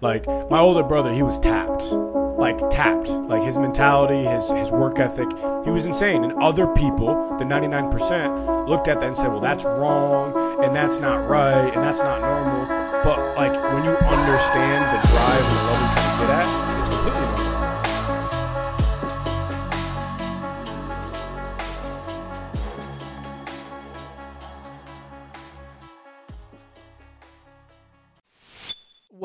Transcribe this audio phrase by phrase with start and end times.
[0.00, 3.08] Like my older brother, he was tapped, like tapped.
[3.08, 5.28] Like his mentality, his his work ethic,
[5.64, 6.22] he was insane.
[6.22, 10.98] And other people, the 99%, looked at that and said, "Well, that's wrong, and that's
[10.98, 12.66] not right, and that's not normal."
[13.02, 16.80] But like when you understand the drive and the love you're trying to get at,
[16.80, 17.37] it's completely normal.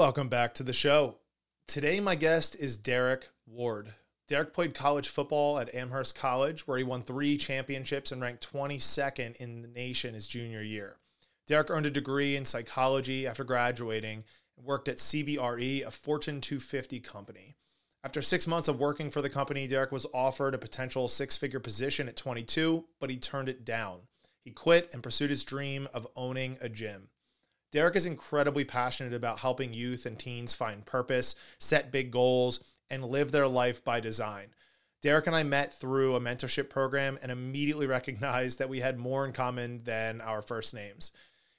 [0.03, 1.15] Welcome back to the show.
[1.65, 3.93] Today, my guest is Derek Ward.
[4.27, 9.37] Derek played college football at Amherst College, where he won three championships and ranked 22nd
[9.37, 10.97] in the nation his junior year.
[11.47, 14.25] Derek earned a degree in psychology after graduating
[14.57, 17.55] and worked at CBRE, a Fortune 250 company.
[18.03, 21.61] After six months of working for the company, Derek was offered a potential six figure
[21.61, 24.01] position at 22, but he turned it down.
[24.43, 27.07] He quit and pursued his dream of owning a gym.
[27.73, 33.03] Derek is incredibly passionate about helping youth and teens find purpose, set big goals, and
[33.03, 34.49] live their life by design.
[35.01, 39.25] Derek and I met through a mentorship program and immediately recognized that we had more
[39.25, 41.13] in common than our first names.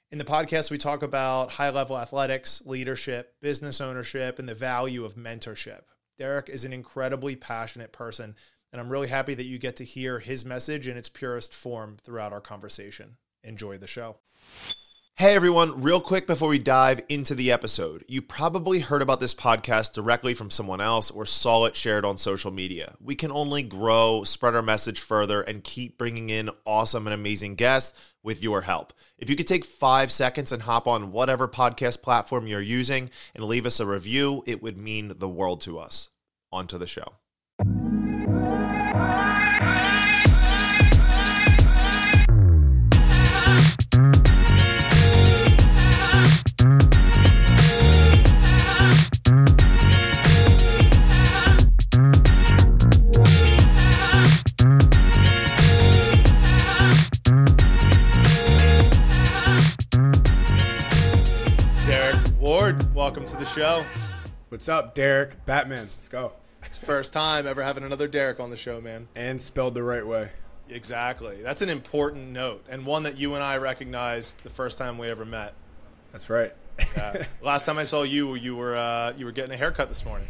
[0.09, 5.03] In the podcast, we talk about high level athletics, leadership, business ownership, and the value
[5.03, 5.81] of mentorship.
[6.17, 8.35] Derek is an incredibly passionate person,
[8.71, 11.97] and I'm really happy that you get to hear his message in its purest form
[12.01, 13.17] throughout our conversation.
[13.43, 14.15] Enjoy the show.
[15.17, 18.03] Hey everyone, real quick before we dive into the episode.
[18.09, 22.17] You probably heard about this podcast directly from someone else or saw it shared on
[22.17, 22.95] social media.
[22.99, 27.55] We can only grow, spread our message further, and keep bringing in awesome and amazing
[27.55, 28.91] guests with your help.
[29.17, 33.45] If you could take five seconds and hop on whatever podcast platform you're using and
[33.45, 36.09] leave us a review, it would mean the world to us.
[36.51, 37.13] On to the show.
[63.15, 63.85] Welcome to the show.
[64.49, 65.45] What's up, Derek?
[65.45, 65.87] Batman.
[65.95, 66.33] Let's go.
[66.63, 69.07] It's the first time ever having another Derek on the show, man.
[69.15, 70.31] And spelled the right way.
[70.69, 71.41] Exactly.
[71.41, 75.07] That's an important note, and one that you and I recognized the first time we
[75.07, 75.53] ever met.
[76.11, 76.53] That's right.
[76.99, 80.03] Uh, last time I saw you, you were uh, you were getting a haircut this
[80.03, 80.27] morning.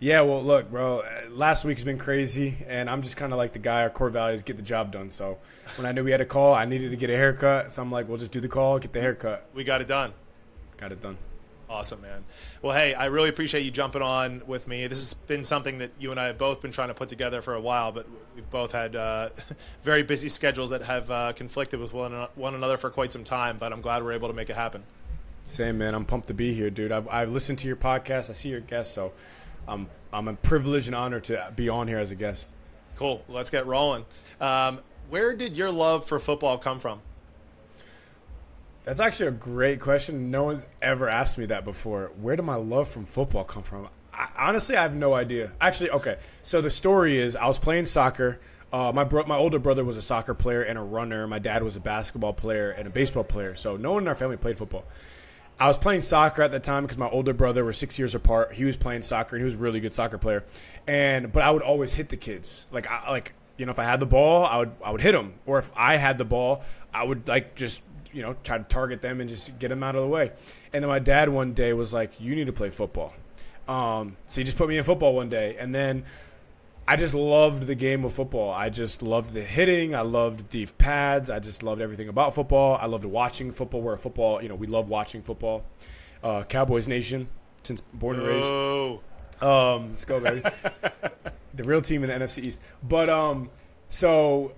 [0.00, 1.00] Yeah, well, look, bro.
[1.02, 3.82] uh, Last week's been crazy, and I'm just kind of like the guy.
[3.82, 5.08] Our core values get the job done.
[5.08, 5.38] So
[5.76, 7.70] when I knew we had a call, I needed to get a haircut.
[7.70, 9.48] So I'm like, we'll just do the call, get the haircut.
[9.54, 10.14] We got it done.
[10.78, 11.16] Got it done.
[11.68, 12.24] Awesome, man.
[12.62, 14.86] Well, hey, I really appreciate you jumping on with me.
[14.86, 17.42] This has been something that you and I have both been trying to put together
[17.42, 18.06] for a while, but
[18.36, 19.30] we've both had uh,
[19.82, 23.58] very busy schedules that have uh, conflicted with one, one another for quite some time.
[23.58, 24.84] But I'm glad we're able to make it happen.
[25.44, 25.94] Same, man.
[25.94, 26.92] I'm pumped to be here, dude.
[26.92, 28.30] I've, I've listened to your podcast.
[28.30, 29.12] I see your guests, so
[29.66, 32.52] I'm I'm a privilege and honor to be on here as a guest.
[32.96, 33.22] Cool.
[33.28, 34.06] Let's get rolling.
[34.40, 37.00] Um, where did your love for football come from?
[38.86, 40.30] That's actually a great question.
[40.30, 42.12] No one's ever asked me that before.
[42.20, 43.88] Where did my love from football come from?
[44.14, 45.50] I, honestly, I have no idea.
[45.60, 46.18] Actually, okay.
[46.44, 48.38] So the story is, I was playing soccer.
[48.72, 51.26] Uh, my bro- my older brother was a soccer player and a runner.
[51.26, 53.56] My dad was a basketball player and a baseball player.
[53.56, 54.84] So no one in our family played football.
[55.58, 58.52] I was playing soccer at the time because my older brother was six years apart.
[58.52, 60.44] He was playing soccer and he was a really good soccer player.
[60.86, 62.68] And but I would always hit the kids.
[62.70, 65.10] Like I like you know if I had the ball, I would I would hit
[65.12, 65.34] them.
[65.44, 66.62] Or if I had the ball,
[66.94, 67.82] I would like just
[68.12, 70.32] you know try to target them and just get them out of the way.
[70.72, 73.12] And then my dad one day was like, "You need to play football."
[73.68, 76.04] Um, so he just put me in football one day, and then
[76.88, 78.52] I just loved the game of football.
[78.52, 79.94] I just loved the hitting.
[79.94, 81.30] I loved the pads.
[81.30, 82.78] I just loved everything about football.
[82.80, 83.80] I loved watching football.
[83.82, 85.64] We're a football, you know, we love watching football.
[86.22, 87.28] Uh, Cowboys Nation,
[87.64, 88.46] since born and raised.
[88.46, 89.00] Oh,
[89.40, 90.42] Um, let's go, baby.
[91.54, 92.60] the real team in the NFC East.
[92.84, 93.50] But um,
[93.88, 94.52] so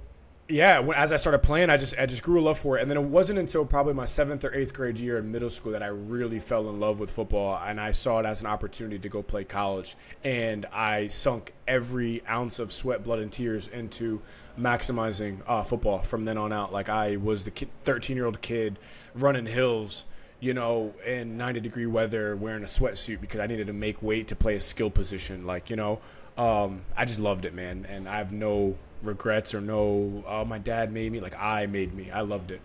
[0.49, 2.91] yeah, as I started playing, I just I just grew a love for it, and
[2.91, 5.83] then it wasn't until probably my seventh or eighth grade year in middle school that
[5.83, 9.09] I really fell in love with football, and I saw it as an opportunity to
[9.11, 9.95] go play college,
[10.25, 14.23] and I sunk every ounce of sweat, blood, and tears into
[14.59, 16.73] maximizing uh, football from then on out.
[16.73, 17.53] Like I was the
[17.85, 18.79] thirteen year old kid
[19.15, 20.07] running hills
[20.41, 24.29] you know, in 90 degree weather wearing a sweatsuit because I needed to make weight
[24.29, 25.45] to play a skill position.
[25.47, 25.99] Like, you know,
[26.37, 27.85] um, I just loved it, man.
[27.89, 31.21] And I have no regrets or no, oh, my dad made me.
[31.21, 32.11] Like, I made me.
[32.11, 32.61] I loved it.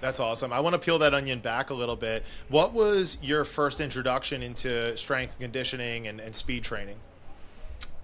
[0.00, 0.52] that's awesome.
[0.52, 2.24] I want to peel that onion back a little bit.
[2.48, 6.96] What was your first introduction into strength and conditioning and, and speed training?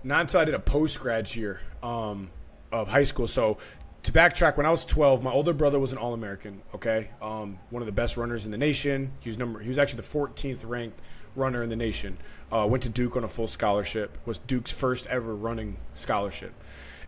[0.05, 2.31] Not until I did a post grad year um,
[2.71, 3.27] of high school.
[3.27, 3.59] So,
[4.05, 6.63] to backtrack, when I was 12, my older brother was an All American.
[6.75, 9.11] Okay, um, one of the best runners in the nation.
[9.21, 9.59] He was number.
[9.59, 11.03] He was actually the 14th ranked
[11.35, 12.17] runner in the nation.
[12.51, 14.17] Uh, went to Duke on a full scholarship.
[14.25, 16.53] Was Duke's first ever running scholarship.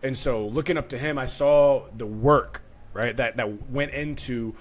[0.03, 2.61] And so, looking up to him, I saw the work
[2.93, 4.55] right that that went into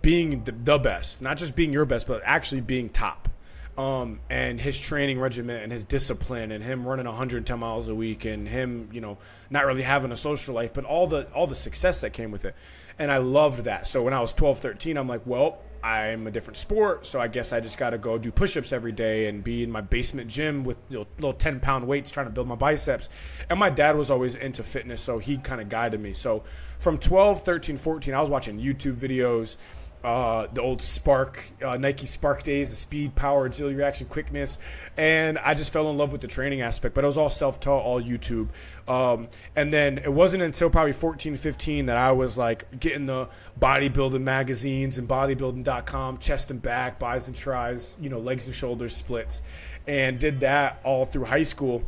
[0.00, 3.28] being the, the best, not just being your best, but actually being top.
[3.76, 8.26] Um, and his training regimen and his discipline and him running 110 miles a week
[8.26, 9.16] and him, you know,
[9.48, 12.44] not really having a social life, but all the all the success that came with
[12.44, 12.54] it.
[12.98, 13.86] And I loved that.
[13.86, 17.28] So when I was 12, 13, I'm like, well, I'm a different sport, so I
[17.28, 20.28] guess I just got to go do push-ups every day and be in my basement
[20.30, 23.08] gym with you know, little 10-pound weights trying to build my biceps.
[23.50, 26.12] And my dad was always into fitness, so he kind of guided me.
[26.12, 26.44] So
[26.78, 29.56] from 12, 13, 14, I was watching YouTube videos–
[30.04, 34.58] uh, the old SPARQ, uh, Nike SPARQ days, the speed, power, agility, reaction, quickness,
[34.96, 36.94] and I just fell in love with the training aspect.
[36.94, 38.48] But it was all self-taught, all YouTube.
[38.88, 43.28] Um, and then it wasn't until probably 14, 15 that I was like getting the
[43.60, 48.96] bodybuilding magazines and bodybuilding.com, chest and back, bis and tris, you know, legs and shoulders
[48.96, 49.42] splits,
[49.86, 51.84] and did that all through high school.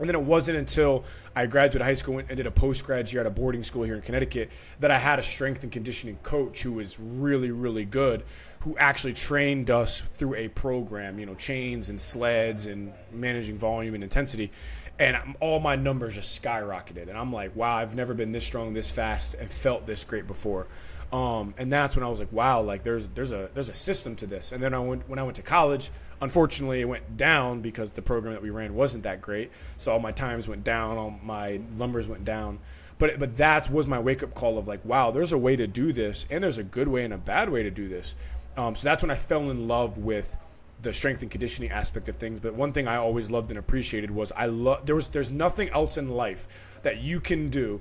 [0.00, 1.04] And then it wasn't until
[1.36, 3.94] I graduated high school and did a post grad year at a boarding school here
[3.94, 4.50] in Connecticut
[4.80, 8.24] that I had a strength and conditioning coach who was really, really good,
[8.60, 13.94] who actually trained us through a program, you know, chains and sleds and managing volume
[13.94, 14.50] and intensity.
[14.98, 17.08] And all my numbers just skyrocketed.
[17.08, 20.26] And I'm like, wow, I've never been this strong, this fast, and felt this great
[20.26, 20.66] before.
[21.12, 24.14] Um, and that's when I was like, wow, like there's there's a there's a system
[24.16, 24.52] to this.
[24.52, 28.02] And then I went when I went to college, unfortunately, it went down because the
[28.02, 29.50] program that we ran wasn't that great.
[29.76, 32.58] So all my times went down, all my numbers went down.
[32.98, 35.66] But but that was my wake up call of like, wow, there's a way to
[35.66, 38.14] do this, and there's a good way and a bad way to do this.
[38.56, 40.36] Um, so that's when I fell in love with
[40.82, 42.40] the strength and conditioning aspect of things.
[42.40, 45.70] But one thing I always loved and appreciated was I love there was there's nothing
[45.70, 46.46] else in life
[46.82, 47.80] that you can do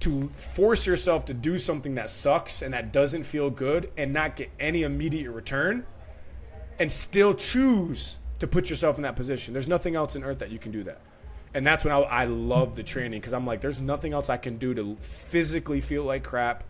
[0.00, 4.34] to force yourself to do something that sucks and that doesn't feel good and not
[4.34, 5.86] get any immediate return
[6.78, 9.52] and still choose to put yourself in that position.
[9.52, 11.00] There's nothing else in earth that you can do that.
[11.54, 14.36] And that's when I, I love the training because I'm like, there's nothing else I
[14.36, 16.64] can do to physically feel like crap,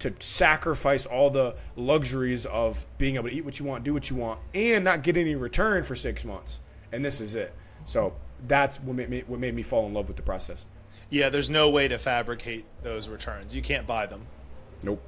[0.00, 4.10] to sacrifice all the luxuries of being able to eat what you want, do what
[4.10, 6.60] you want, and not get any return for six months.
[6.90, 7.54] And this is it.
[7.84, 8.14] So
[8.48, 10.64] that's what made me, what made me fall in love with the process.
[11.10, 13.54] Yeah, there's no way to fabricate those returns.
[13.54, 14.26] You can't buy them.
[14.82, 15.02] Nope.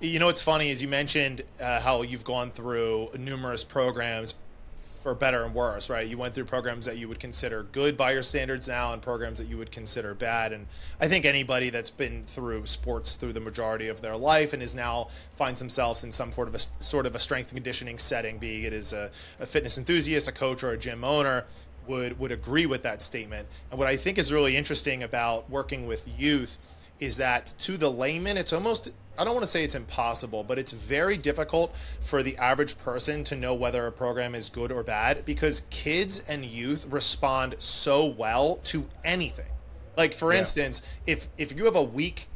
[0.00, 4.36] You know what's funny is you mentioned uh, how you've gone through numerous programs
[5.02, 6.06] for better and worse, right?
[6.06, 9.40] You went through programs that you would consider good by your standards now and programs
[9.40, 10.52] that you would consider bad.
[10.52, 10.68] And
[11.00, 14.72] I think anybody that's been through sports through the majority of their life and is
[14.72, 18.38] now finds themselves in some sort of a sort of a strength and conditioning setting,
[18.38, 19.10] being it as a,
[19.40, 21.44] a fitness enthusiast, a coach, or a gym owner,
[21.88, 23.48] would would agree with that statement.
[23.72, 26.56] And what I think is really interesting about working with youth
[27.00, 30.60] is that to the layman, it's almost I don't want to say it's impossible, but
[30.60, 34.84] it's very difficult for the average person to know whether a program is good or
[34.84, 39.50] bad because kids and youth respond so well to anything.
[39.96, 40.38] Like for yeah.
[40.38, 42.28] instance, if if you have a weak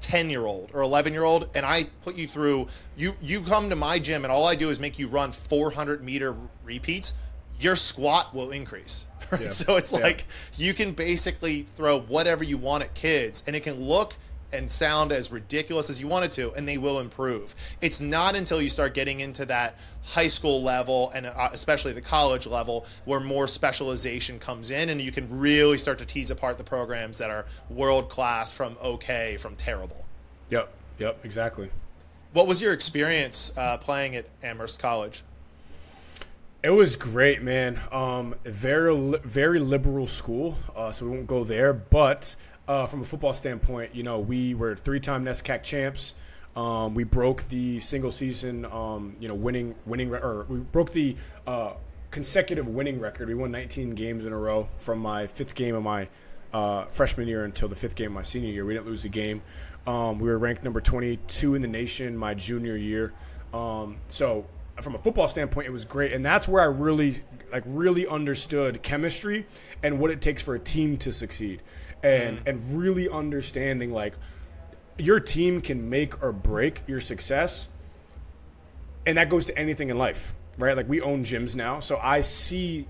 [0.00, 2.68] 10 year old or 11 year old and i put you through
[2.98, 6.04] you you come to my gym and all i do is make you run 400
[6.04, 7.14] meter repeats
[7.60, 9.06] your squat will increase.
[9.32, 9.40] Right?
[9.40, 9.48] Yeah.
[9.48, 9.98] So it's yeah.
[9.98, 10.24] like
[10.56, 14.14] you can basically throw whatever you want at kids and it can look
[14.52, 17.56] and sound as ridiculous as you want it to and they will improve.
[17.80, 22.00] It's not until you start getting into that high school level and uh, especially the
[22.00, 26.56] college level where more specialization comes in and you can really start to tease apart
[26.56, 30.04] the programs that are world class from okay from terrible.
[30.50, 30.72] Yep.
[30.98, 31.68] Yep, exactly.
[32.32, 35.24] What was your experience uh, playing at Amherst College?
[36.66, 37.78] It was great, man.
[37.92, 41.72] Um, very very liberal school, uh, so we won't go there.
[41.72, 42.34] But
[42.66, 46.14] uh, from a football standpoint, you know, we were three-time NESCAC champs.
[46.56, 51.16] Um, we broke the single season, um, you know, winning winning or we broke the
[51.46, 51.74] uh,
[52.10, 53.28] consecutive winning record.
[53.28, 56.08] We won 19 games in a row from my fifth game of my
[56.52, 58.64] uh, freshman year until the fifth game of my senior year.
[58.64, 59.40] We didn't lose a game.
[59.86, 63.12] Um, we were ranked number 22 in the nation my junior year.
[63.54, 64.46] Um, so
[64.82, 68.82] from a football standpoint, it was great, and that's where I really like really understood
[68.82, 69.46] chemistry
[69.82, 71.62] and what it takes for a team to succeed,
[72.02, 72.46] and mm.
[72.46, 74.14] and really understanding like
[74.98, 77.68] your team can make or break your success,
[79.06, 80.76] and that goes to anything in life, right?
[80.76, 82.86] Like we own gyms now, so I see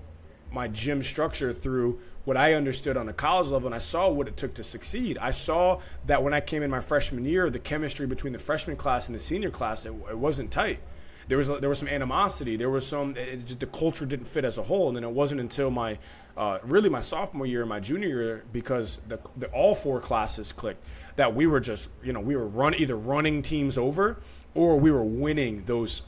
[0.51, 4.27] my gym structure through what I understood on a college level, and I saw what
[4.27, 5.17] it took to succeed.
[5.17, 8.75] I saw that when I came in my freshman year, the chemistry between the freshman
[8.75, 10.79] class and the senior class it, it wasn't tight
[11.27, 12.55] there was there was some animosity.
[12.55, 14.87] There was some just, the culture didn't fit as a whole.
[14.87, 15.97] And then it wasn't until my
[16.37, 20.51] uh, really my sophomore year and my junior year because the, the all four classes
[20.51, 24.17] clicked that we were just you know we were run either running teams over
[24.55, 26.03] or we were winning those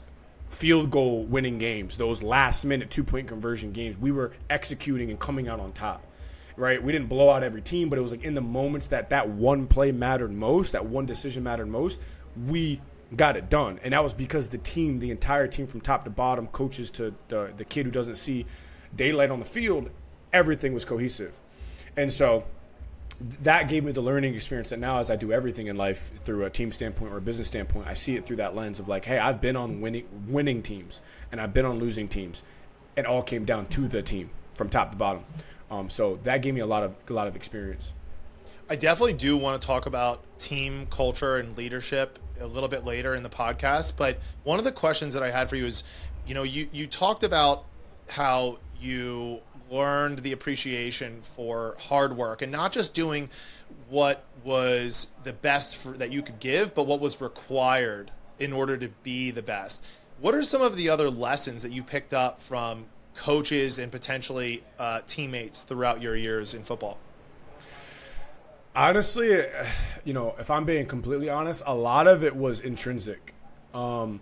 [0.48, 5.18] field goal winning games, those last minute two point conversion games, we were executing and
[5.18, 6.04] coming out on top.
[6.56, 6.82] Right?
[6.82, 9.28] We didn't blow out every team, but it was like in the moments that that
[9.28, 12.00] one play mattered most, that one decision mattered most,
[12.46, 12.80] we
[13.16, 13.80] got it done.
[13.82, 17.14] And that was because the team, the entire team from top to bottom, coaches to
[17.28, 18.46] the, the kid who doesn't see
[18.94, 19.90] daylight on the field,
[20.32, 21.38] everything was cohesive.
[21.96, 22.44] And so
[23.42, 26.44] that gave me the learning experience that now as I do everything in life through
[26.44, 29.04] a team standpoint or a business standpoint, I see it through that lens of like,
[29.04, 31.00] hey, I've been on winning winning teams
[31.30, 32.42] and I've been on losing teams.
[32.96, 35.24] It all came down to the team from top to bottom.
[35.70, 37.92] Um, so that gave me a lot of a lot of experience.
[38.70, 43.14] I definitely do want to talk about team culture and leadership a little bit later
[43.14, 43.96] in the podcast.
[43.96, 45.84] But one of the questions that I had for you is,
[46.26, 47.64] you know, you you talked about
[48.08, 53.28] how you learned the appreciation for hard work and not just doing
[53.88, 58.76] what was the best for, that you could give, but what was required in order
[58.76, 59.84] to be the best.
[60.20, 64.62] What are some of the other lessons that you picked up from coaches and potentially
[64.78, 66.98] uh, teammates throughout your years in football?
[68.74, 69.44] Honestly,
[70.04, 73.34] you know, if I'm being completely honest, a lot of it was intrinsic.
[73.74, 74.20] Um,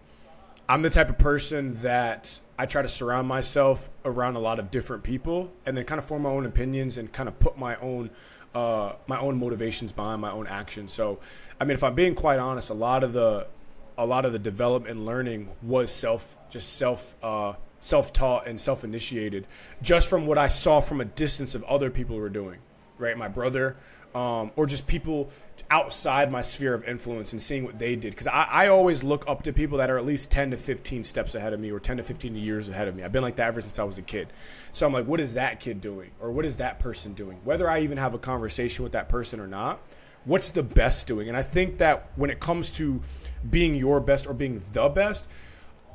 [0.69, 4.71] I'm the type of person that I try to surround myself around a lot of
[4.71, 7.77] different people, and then kind of form my own opinions and kind of put my
[7.77, 8.11] own
[8.55, 10.93] uh, my own motivations behind my own actions.
[10.93, 11.21] So,
[11.61, 13.47] I mean, if I'm being quite honest, a lot of the
[13.97, 18.85] a lot of the development learning was self just self uh, self taught and self
[18.85, 19.47] initiated,
[19.81, 22.59] just from what I saw from a distance of other people were doing.
[22.99, 23.77] Right, my brother,
[24.15, 25.31] um, or just people
[25.71, 28.11] outside my sphere of influence and seeing what they did.
[28.11, 31.05] Because I, I always look up to people that are at least 10 to 15
[31.05, 33.03] steps ahead of me or 10 to 15 years ahead of me.
[33.03, 34.29] I've been like that ever since I was a kid.
[34.73, 36.11] So I'm like, what is that kid doing?
[36.21, 37.41] Or what is that person doing?
[37.45, 39.81] Whether I even have a conversation with that person or not,
[40.25, 41.29] what's the best doing?
[41.29, 43.01] And I think that when it comes to
[43.49, 45.27] being your best or being the best,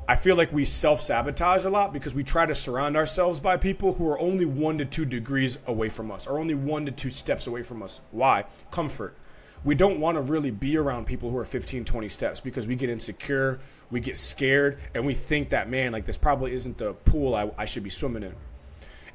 [0.07, 3.57] I feel like we self sabotage a lot because we try to surround ourselves by
[3.57, 6.91] people who are only one to two degrees away from us or only one to
[6.91, 8.01] two steps away from us.
[8.11, 8.45] Why?
[8.71, 9.15] Comfort
[9.63, 12.75] we don't want to really be around people who are 15, 20 steps because we
[12.75, 16.93] get insecure, we get scared, and we think that, man, like this probably isn't the
[16.93, 18.35] pool I, I should be swimming in.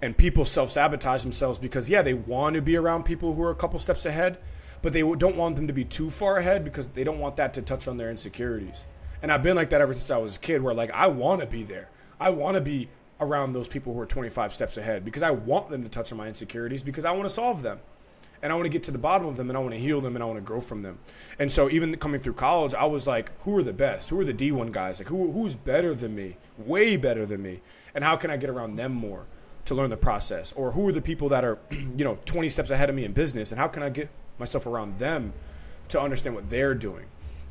[0.00, 3.50] And people self sabotage themselves because, yeah, they want to be around people who are
[3.50, 4.38] a couple steps ahead,
[4.80, 7.52] but they don't want them to be too far ahead because they don't want that
[7.54, 8.84] to touch on their insecurities.
[9.22, 11.40] And I've been like that ever since I was a kid, where like I want
[11.40, 11.88] to be there.
[12.20, 12.88] I want to be
[13.20, 16.18] around those people who are 25 steps ahead because I want them to touch on
[16.18, 17.80] my insecurities because I want to solve them
[18.42, 20.00] and I want to get to the bottom of them and I want to heal
[20.00, 20.98] them and I want to grow from them.
[21.38, 24.10] And so even coming through college, I was like, who are the best?
[24.10, 25.00] Who are the D1 guys?
[25.00, 26.36] Like who who's better than me?
[26.56, 27.60] Way better than me.
[27.94, 29.24] And how can I get around them more
[29.64, 30.52] to learn the process?
[30.52, 33.12] Or who are the people that are, you know, 20 steps ahead of me in
[33.12, 34.08] business and how can I get
[34.38, 35.32] myself around them
[35.88, 37.06] to understand what they're doing?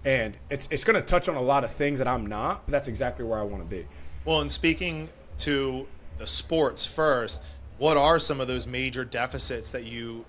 [0.06, 2.72] And it's it's going to touch on a lot of things that I'm not, but
[2.72, 3.86] that's exactly where I want to be.
[4.26, 5.88] Well, and speaking to
[6.18, 7.42] the sports first,
[7.78, 10.26] what are some of those major deficits that you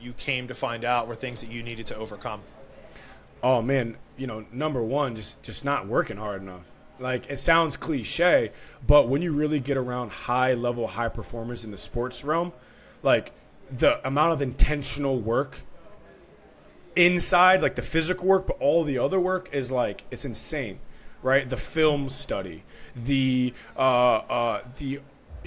[0.00, 2.40] you came to find out were things that you needed to overcome?
[3.42, 6.62] Oh man, you know, number one, just just not working hard enough.
[6.98, 8.52] Like it sounds cliche,
[8.86, 12.52] but when you really get around high level, high performers in the sports realm,
[13.02, 13.32] like
[13.70, 15.60] the amount of intentional work
[16.96, 20.78] inside, like the physical work, but all the other work is like it's insane,
[21.22, 21.48] right?
[21.48, 25.00] The film study, the uh, uh, the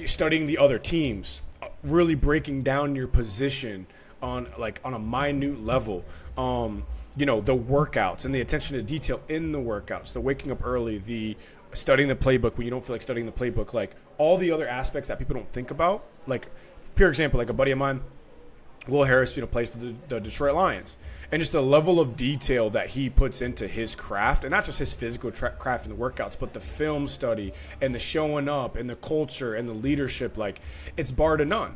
[0.06, 1.42] studying the other teams,
[1.84, 3.88] really breaking down your position
[4.22, 6.06] on like on a minute level.
[6.38, 6.86] Um,
[7.18, 10.64] you know the workouts and the attention to detail in the workouts, the waking up
[10.64, 11.36] early, the
[11.74, 14.68] studying the playbook when you don't feel like studying the playbook, like all the other
[14.68, 16.04] aspects that people don't think about.
[16.28, 16.48] Like,
[16.96, 18.02] pure example, like a buddy of mine,
[18.88, 20.98] Will Harris, you know, plays for the, the Detroit Lions,
[21.32, 24.80] and just the level of detail that he puts into his craft, and not just
[24.80, 28.76] his physical tra- craft in the workouts, but the film study and the showing up
[28.76, 30.60] and the culture and the leadership, like
[30.98, 31.76] it's bar to none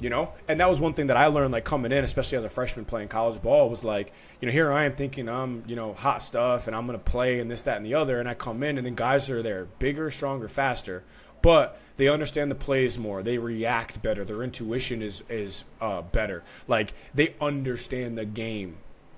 [0.00, 0.32] you know?
[0.48, 2.84] And that was one thing that i learned like coming in especially as a freshman
[2.84, 6.20] playing college ball was like you know here i am thinking i'm you know hot
[6.20, 8.64] stuff and i'm going to play and this that and the other and i come
[8.64, 11.04] in and then guys are there bigger stronger faster.
[11.40, 13.22] But they understand the plays more.
[13.22, 14.24] They react better.
[14.24, 16.42] Their intuition is is uh, better.
[16.68, 18.76] Like they understand the game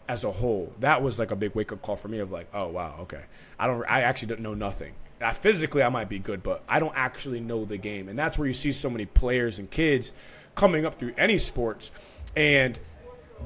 [0.09, 0.73] as a whole.
[0.81, 3.23] That was like a big wake-up call for me of like oh wow okay.
[3.59, 4.93] I don't i actually don't know nothing.
[5.21, 8.09] I, physically i might be good but i don't actually know the game.
[8.09, 10.13] And that's where you see so many players and kids
[10.55, 11.91] coming up through any sports,
[12.37, 12.79] and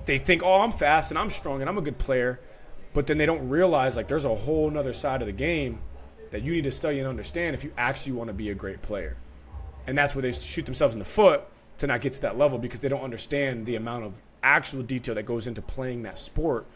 [0.05, 2.41] they think, oh, I'm fast and I'm strong and I'm a good player,
[2.95, 5.81] but then they don't realize like there's a whole other side of the game
[6.31, 8.83] that you need to study and understand if you actually want to be a great
[8.83, 9.17] player.
[9.87, 11.45] And that's where they shoot themselves in the foot
[11.79, 15.15] to not get to that level because they don't understand the amount of actual detail
[15.15, 16.67] that goes into playing that sport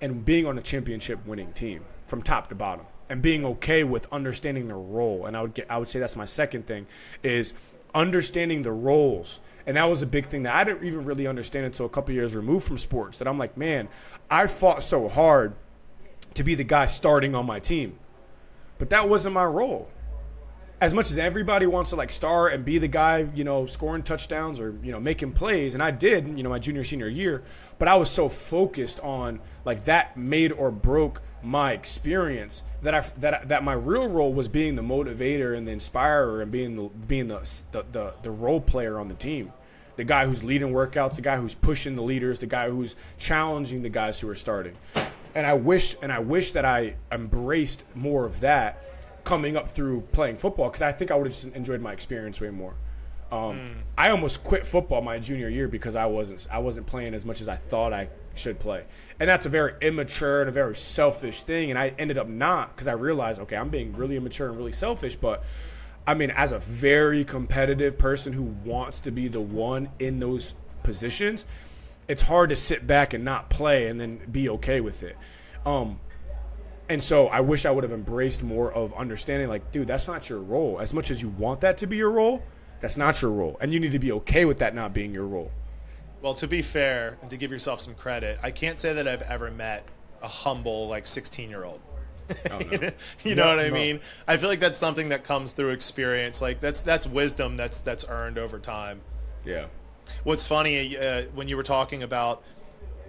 [0.00, 2.86] and being on a championship winning team from top to bottom.
[3.08, 5.26] and being okay with understanding the role.
[5.26, 6.86] And I would get, I would say that's my second thing
[7.22, 7.52] is
[7.94, 9.40] understanding the roles.
[9.66, 12.14] And that was a big thing that I didn't even really understand until a couple
[12.14, 13.18] years removed from sports.
[13.18, 13.88] That I'm like, man,
[14.30, 15.54] I fought so hard
[16.34, 17.98] to be the guy starting on my team,
[18.82, 19.88] but that wasn't my role
[20.80, 24.02] as much as everybody wants to like star and be the guy, you know, scoring
[24.02, 27.44] touchdowns or you know making plays, and I did, you know, my junior senior year,
[27.78, 33.00] but I was so focused on like that made or broke my experience that I
[33.18, 36.88] that that my real role was being the motivator and the inspirer and being the
[37.06, 39.52] being the the, the, the role player on the team.
[39.94, 43.82] The guy who's leading workouts, the guy who's pushing the leaders, the guy who's challenging
[43.82, 44.76] the guys who are starting.
[45.34, 48.82] And I wish and I wish that I embraced more of that
[49.24, 52.40] coming up through playing football because I think I would have just enjoyed my experience
[52.40, 52.74] way more.
[53.30, 53.74] Um, mm.
[53.96, 57.40] I almost quit football my junior year because I wasn't I wasn't playing as much
[57.40, 58.84] as I thought I should play,
[59.18, 61.70] and that's a very immature and a very selfish thing.
[61.70, 64.72] And I ended up not because I realized okay I'm being really immature and really
[64.72, 65.44] selfish, but
[66.06, 70.52] I mean as a very competitive person who wants to be the one in those
[70.82, 71.46] positions,
[72.12, 75.16] it's hard to sit back and not play and then be okay with it.
[75.64, 75.98] Um,
[76.90, 80.28] and so I wish I would have embraced more of understanding, like, dude, that's not
[80.28, 80.78] your role.
[80.78, 82.42] As much as you want that to be your role,
[82.80, 83.56] that's not your role.
[83.62, 85.50] And you need to be okay with that not being your role.
[86.20, 89.22] Well, to be fair and to give yourself some credit, I can't say that I've
[89.22, 89.82] ever met
[90.20, 91.80] a humble, like, 16 year old.
[92.50, 92.90] Oh, no.
[93.24, 93.74] you know what I no.
[93.74, 94.00] mean?
[94.28, 96.40] I feel like that's something that comes through experience.
[96.40, 99.02] Like that's that's wisdom that's that's earned over time.
[99.44, 99.66] Yeah.
[100.24, 102.42] What's funny uh, when you were talking about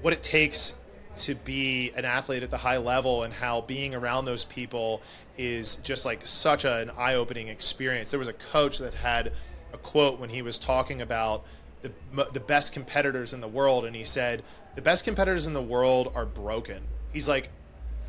[0.01, 0.75] what it takes
[1.15, 5.01] to be an athlete at the high level and how being around those people
[5.38, 8.12] is just like such a, an eye-opening experience.
[8.12, 9.31] There was a coach that had
[9.74, 11.45] a quote when he was talking about
[11.81, 11.91] the
[12.31, 14.43] the best competitors in the world and he said
[14.75, 16.81] the best competitors in the world are broken.
[17.12, 17.50] He's like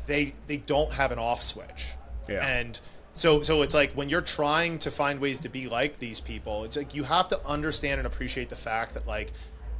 [0.07, 1.93] they they don't have an off switch.
[2.27, 2.45] Yeah.
[2.45, 2.79] And
[3.15, 6.65] so so it's like when you're trying to find ways to be like these people,
[6.65, 9.31] it's like you have to understand and appreciate the fact that like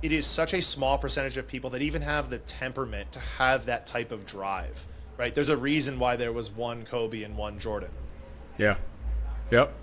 [0.01, 3.65] it is such a small percentage of people that even have the temperament to have
[3.65, 5.36] that type of drive, right?
[5.36, 7.91] There's a reason why there was one Kobe and one Jordan.
[8.58, 8.78] Yeah.
[9.52, 9.74] Yep.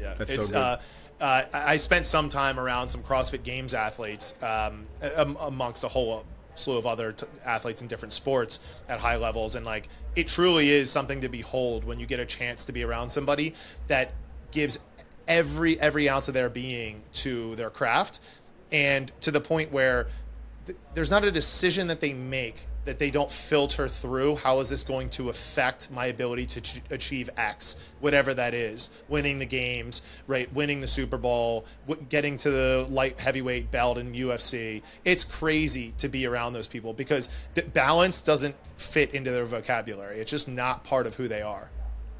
[0.00, 0.14] Yeah.
[0.14, 0.58] That's it's, so good.
[0.58, 0.78] Uh,
[1.20, 4.86] uh, I spent some time around some CrossFit Games athletes, um,
[5.38, 9.64] amongst a whole slew of other t- athletes in different sports at high levels, and
[9.64, 13.08] like it truly is something to behold when you get a chance to be around
[13.08, 13.54] somebody
[13.88, 14.12] that
[14.50, 14.78] gives
[15.28, 18.20] every every ounce of their being to their craft
[18.72, 20.08] and to the point where
[20.66, 24.68] th- there's not a decision that they make that they don't filter through how is
[24.68, 28.90] this going to affect my ability to ch- achieve x whatever that is.
[29.08, 33.98] Winning the games right winning the super bowl w- getting to the light heavyweight belt
[33.98, 39.30] in ufc it's crazy to be around those people because the balance doesn't fit into
[39.30, 40.18] their vocabulary.
[40.18, 41.70] It's just not part of who they are.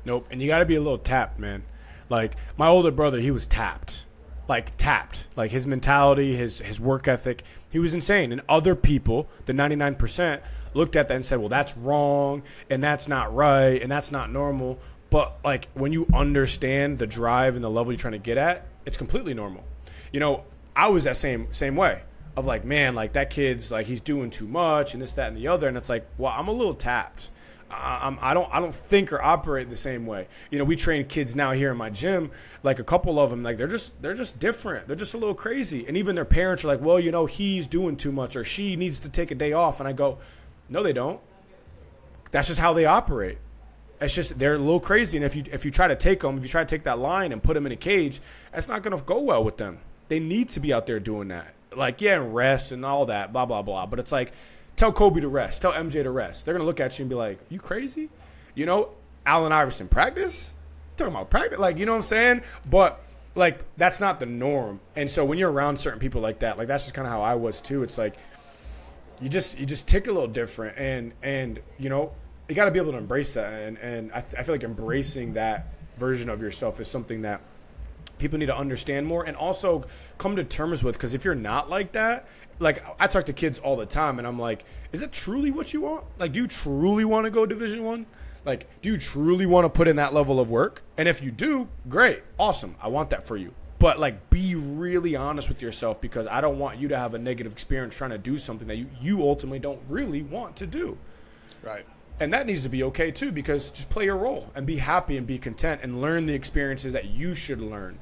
[0.04, 1.64] Nope and you got to be a little tapped man.
[2.08, 4.06] Like my older brother he was tapped.
[4.48, 5.26] Like tapped.
[5.36, 8.30] Like his mentality, his his work ethic, he was insane.
[8.30, 10.40] And other people, the 99%,
[10.74, 14.30] looked at that and said, "Well, that's wrong and that's not right and that's not
[14.30, 14.78] normal."
[15.10, 18.66] But like when you understand the drive and the level you're trying to get at,
[18.86, 19.64] it's completely normal.
[20.12, 20.44] You know,
[20.76, 22.02] I was that same same way
[22.36, 25.36] of like, man, like that kid's like he's doing too much and this, that, and
[25.36, 27.30] the other, and it's like, well, I'm a little tapped.
[27.72, 30.28] I'm, I don't I don't think or operate the same way.
[30.50, 32.30] You know, we train kids now here in my gym.
[32.62, 34.86] Like a couple of them, like they're just they're just different.
[34.86, 35.86] They're just a little crazy.
[35.86, 38.76] And even their parents are like, well, you know, he's doing too much or she
[38.76, 39.80] needs to take a day off.
[39.80, 40.18] And I go,
[40.68, 41.20] no, they don't.
[42.30, 43.38] That's just how they operate.
[44.00, 45.16] It's just they're a little crazy.
[45.16, 46.98] And if you if you try to take them, if you try to take that
[46.98, 48.20] line and put them in a cage,
[48.52, 49.78] that's not going to go well with them.
[50.08, 51.54] They need to be out there doing that.
[51.74, 53.86] Like yeah, and rest and all that, blah blah blah.
[53.86, 54.32] But it's like
[54.76, 55.62] Tell Kobe to rest.
[55.62, 56.44] Tell MJ to rest.
[56.44, 58.08] They're gonna look at you and be like, "You crazy?"
[58.54, 58.90] You know,
[59.26, 60.52] Allen Iverson practice.
[60.96, 62.42] Talking about practice, like you know what I'm saying?
[62.68, 63.00] But
[63.34, 64.80] like that's not the norm.
[64.96, 67.22] And so when you're around certain people like that, like that's just kind of how
[67.22, 67.82] I was too.
[67.82, 68.14] It's like
[69.20, 72.12] you just you just tick a little different, and and you know
[72.48, 73.52] you got to be able to embrace that.
[73.52, 77.40] And and I, th- I feel like embracing that version of yourself is something that
[78.22, 79.84] people need to understand more and also
[80.16, 82.26] come to terms with because if you're not like that
[82.62, 85.72] like I talk to kids all the time, and I'm like, is that truly what
[85.72, 86.04] you want?
[86.18, 88.06] Like, do you truly want to go Division One?
[88.44, 90.82] Like, do you truly want to put in that level of work?
[90.96, 92.74] And if you do, great, awesome.
[92.80, 93.54] I want that for you.
[93.78, 97.18] But like, be really honest with yourself because I don't want you to have a
[97.18, 100.98] negative experience trying to do something that you, you ultimately don't really want to do.
[101.62, 101.84] Right.
[102.20, 105.16] And that needs to be okay too because just play your role and be happy
[105.16, 107.98] and be content and learn the experiences that you should learn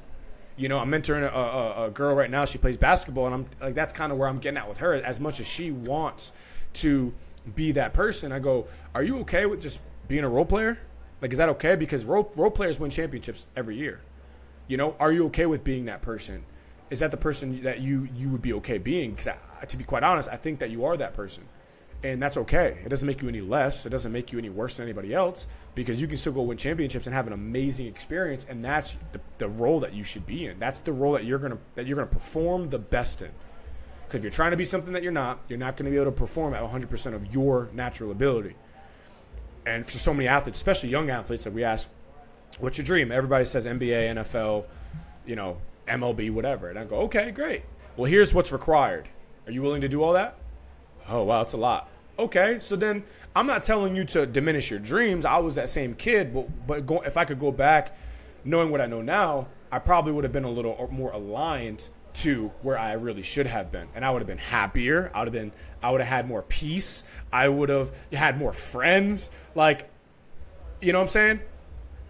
[0.57, 2.45] you know, I'm mentoring a, a, a, girl right now.
[2.45, 4.93] She plays basketball, and I'm like, that's kind of where I'm getting at with her.
[4.93, 6.31] As much as she wants
[6.73, 7.13] to
[7.55, 10.77] be that person, I go, are you okay with just being a role player?
[11.21, 11.75] Like, is that okay?
[11.75, 14.01] Because role role players win championships every year.
[14.67, 16.43] You know, are you okay with being that person?
[16.89, 19.11] Is that the person that you you would be okay being?
[19.11, 19.35] Because
[19.67, 21.43] to be quite honest, I think that you are that person,
[22.03, 22.79] and that's okay.
[22.83, 23.85] It doesn't make you any less.
[23.85, 26.57] It doesn't make you any worse than anybody else because you can still go win
[26.57, 30.45] championships and have an amazing experience, and that's the, the role that you should be
[30.47, 30.59] in.
[30.59, 33.31] That's the role that you're gonna that you're gonna perform the best in.
[34.11, 35.95] Because if you're trying to be something that you're not, you're not going to be
[35.95, 38.57] able to perform at 100% of your natural ability.
[39.65, 41.89] And for so many athletes, especially young athletes, that we ask,
[42.59, 44.65] "What's your dream?" Everybody says NBA, NFL,
[45.25, 46.67] you know, MLB, whatever.
[46.69, 47.63] And I go, "Okay, great.
[47.95, 49.07] Well, here's what's required.
[49.45, 50.35] Are you willing to do all that?"
[51.07, 51.89] Oh, wow, it's a lot.
[52.19, 53.03] Okay, so then
[53.35, 55.25] I'm not telling you to diminish your dreams.
[55.25, 57.95] I was that same kid, but but go, if I could go back,
[58.43, 61.89] knowing what I know now, I probably would have been a little uh, more aligned
[62.13, 63.87] to where I really should have been.
[63.95, 65.09] And I would have been happier.
[65.13, 67.03] I would have been I would have had more peace.
[67.31, 69.29] I would have had more friends.
[69.55, 69.89] Like
[70.81, 71.39] you know what I'm saying?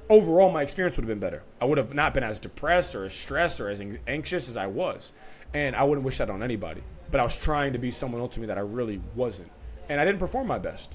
[0.09, 1.43] Overall my experience would have been better.
[1.61, 4.67] I would have not been as depressed or as stressed or as anxious as I
[4.67, 5.11] was.
[5.53, 6.81] And I wouldn't wish that on anybody.
[7.11, 9.51] But I was trying to be someone ultimately that I really wasn't.
[9.89, 10.89] And I didn't perform my best.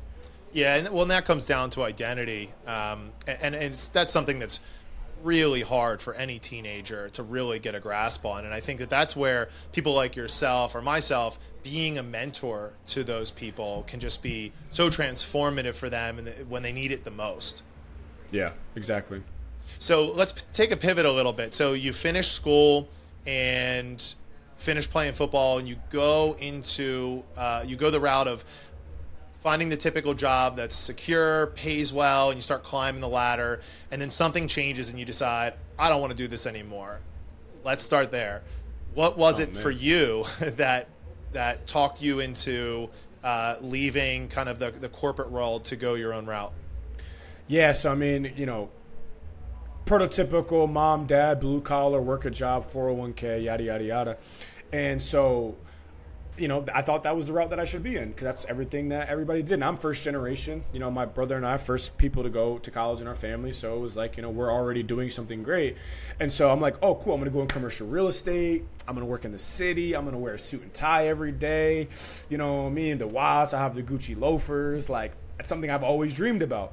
[0.53, 4.39] Yeah, and well, and that comes down to identity, um, and, and it's that's something
[4.39, 4.61] that's
[5.23, 8.45] really hard for any teenager to really get a grasp on.
[8.45, 13.03] And I think that that's where people like yourself or myself being a mentor to
[13.03, 17.63] those people can just be so transformative for them when they need it the most.
[18.31, 19.23] Yeah, exactly.
[19.79, 21.55] So let's take a pivot a little bit.
[21.55, 22.89] So you finish school
[23.27, 24.15] and
[24.57, 28.45] finish playing football, and you go into uh, you go the route of
[29.41, 33.61] finding the typical job that's secure, pays well, and you start climbing the ladder,
[33.93, 36.99] and then something changes and you decide, I don't want to do this anymore.
[37.63, 38.43] Let's start there.
[38.95, 39.63] What was oh, it man.
[39.63, 40.89] for you that
[41.33, 42.89] that talked you into
[43.23, 46.53] uh, leaving kind of the, the corporate world to go your own route?
[47.47, 48.71] Yeah, so I mean, you know,
[49.87, 54.17] prototypical mom, dad, blue collar, work a job, 401k, yada, yada, yada.
[54.73, 55.57] And so
[56.39, 58.45] you know, I thought that was the route that I should be in because that's
[58.47, 59.55] everything that everybody did.
[59.55, 60.65] And I'm first generation.
[60.73, 63.53] You know, my brother and I first people to go to college in our family,
[63.53, 65.77] so it was like, you know, we're already doing something great.
[66.21, 67.15] And so I'm like, oh, cool.
[67.15, 68.65] I'm gonna go in commercial real estate.
[68.87, 69.95] I'm gonna work in the city.
[69.95, 71.89] I'm gonna wear a suit and tie every day.
[72.29, 73.55] You know, me and the watch.
[73.55, 74.89] I have the Gucci loafers.
[74.89, 76.73] Like, that's something I've always dreamed about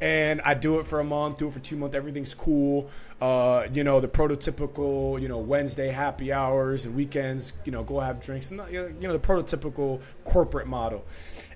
[0.00, 1.94] and I do it for a month, do it for two months.
[1.94, 2.90] Everything's cool.
[3.20, 8.00] Uh, you know, the prototypical, you know, Wednesday happy hours and weekends, you know, go
[8.00, 11.04] have drinks, and you know, the prototypical corporate model.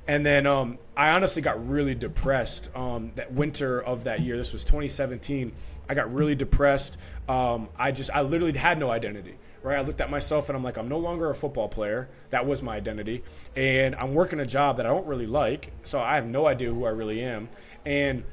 [0.07, 4.37] And then um, I honestly got really depressed um, that winter of that year.
[4.37, 5.53] This was 2017.
[5.89, 6.99] I got really depressed.
[7.29, 9.37] Um, I just, I literally had no identity.
[9.63, 12.11] Right, I looked at myself and I'm like, I'm no longer a football player.
[12.29, 13.25] That was my identity,
[13.57, 15.73] and I'm working a job that I don't really like.
[15.85, 17.49] So I have no idea who I really am.
[17.87, 18.25] And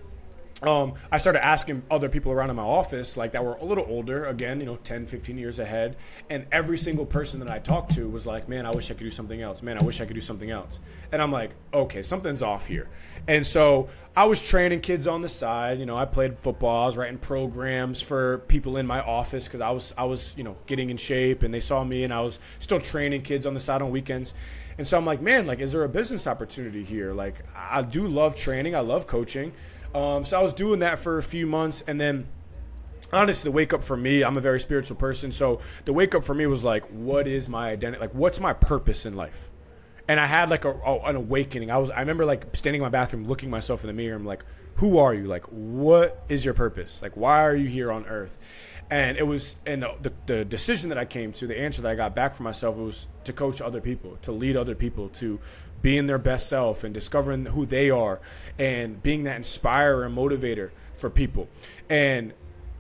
[0.64, 3.86] um, I started asking other people around in my office, like that were a little
[3.88, 5.98] older, again, you know, 10, 15 years ahead.
[6.30, 9.04] And every single person that I talked to was like, man, I wish I could
[9.04, 9.64] do something else.
[9.64, 10.80] Man, I wish I could do something else.
[11.12, 12.90] And I'm like, okay, something's off here.
[13.28, 15.80] And so I was training kids on the side.
[15.80, 16.84] You know, I played football.
[16.84, 20.44] I was writing programs for people in my office because I was, I was, you
[20.44, 23.56] know, getting in shape and they saw me and I was still training kids on
[23.56, 24.36] the side on weekends.
[24.78, 27.14] And so I'm like, man, like, is there a business opportunity here?
[27.14, 28.76] Like, I do love training.
[28.76, 29.54] I love coaching
[29.94, 32.28] um, so I was doing that for a few months, and then
[33.14, 35.32] honestly, the wake up for me, I'm a very spiritual person.
[35.32, 38.02] So the wake up for me was like, what is my identity?
[38.02, 39.50] Like, what's my purpose in life?
[40.08, 41.72] And I had like a, a, an awakening.
[41.72, 44.16] I was I remember like standing in my bathroom, looking myself in the mirror.
[44.16, 44.44] I'm like,
[44.76, 45.26] who are you?
[45.26, 47.02] Like, what is your purpose?
[47.02, 48.40] Like, why are you here on earth?
[48.90, 51.92] And it was, and the, the, the decision that I came to, the answer that
[51.92, 55.40] I got back for myself was to coach other people, to lead other people, to
[55.82, 58.20] being their best self and discovering who they are
[58.60, 61.48] and being that inspirer and motivator for people.
[61.90, 62.34] And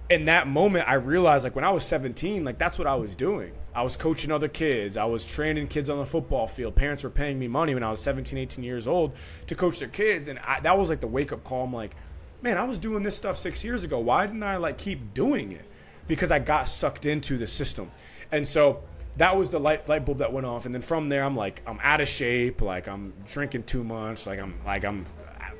[0.09, 3.15] in that moment, I realized like when I was 17, like that's what I was
[3.15, 3.53] doing.
[3.73, 4.97] I was coaching other kids.
[4.97, 6.75] I was training kids on the football field.
[6.75, 9.13] Parents were paying me money when I was 17, 18 years old
[9.47, 10.27] to coach their kids.
[10.27, 11.63] And I, that was like the wake up call.
[11.63, 11.95] I'm like,
[12.41, 13.99] man, I was doing this stuff six years ago.
[13.99, 15.65] Why didn't I like keep doing it?
[16.07, 17.89] Because I got sucked into the system.
[18.31, 18.83] And so
[19.21, 20.65] that was the light light bulb that went off.
[20.65, 22.59] And then from there i'm like i'm out of shape.
[22.59, 24.25] Like i'm drinking too much.
[24.25, 25.05] Like i'm like i'm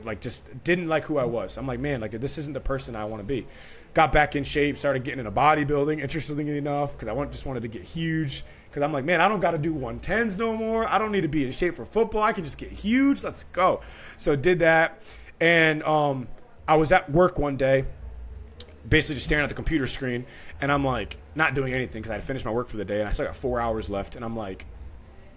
[0.04, 1.60] like just didn't like who i was.
[1.60, 3.46] I'm like man like this isn't the person i want to be.
[3.94, 7.62] Got back in shape started getting into bodybuilding interestingly enough because i want, just wanted
[7.62, 8.44] to get huge.
[8.68, 10.88] Because i'm like man i don't got to do 110s no more.
[10.88, 12.24] I don't need to be in shape for football.
[12.24, 13.24] I can just get huge.
[13.24, 13.82] Let's go.
[14.18, 15.04] So did that.
[15.40, 16.28] And um,
[16.68, 17.86] i was at work one day
[18.88, 20.26] basically just staring at the computer screen
[20.62, 23.00] and i'm like not doing anything because I had finished my work for the day
[23.00, 24.16] and I still got four hours left.
[24.16, 24.66] And I'm like,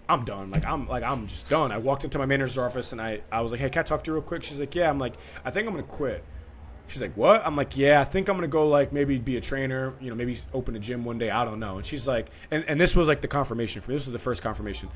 [0.07, 0.51] I'm done.
[0.51, 1.71] Like I'm like I'm just done.
[1.71, 4.03] I walked into my manager's office and I, I was like, hey, can I talk
[4.03, 4.43] to you real quick?
[4.43, 4.89] She's like, yeah.
[4.89, 6.23] I'm like, I think I'm gonna quit.
[6.87, 7.41] She's like, what?
[7.45, 10.15] I'm like, yeah, I think I'm gonna go like maybe be a trainer, you know,
[10.15, 11.29] maybe open a gym one day.
[11.29, 11.77] I don't know.
[11.77, 13.95] And she's like, and, and this was like the confirmation for me.
[13.95, 14.89] This was the first confirmation.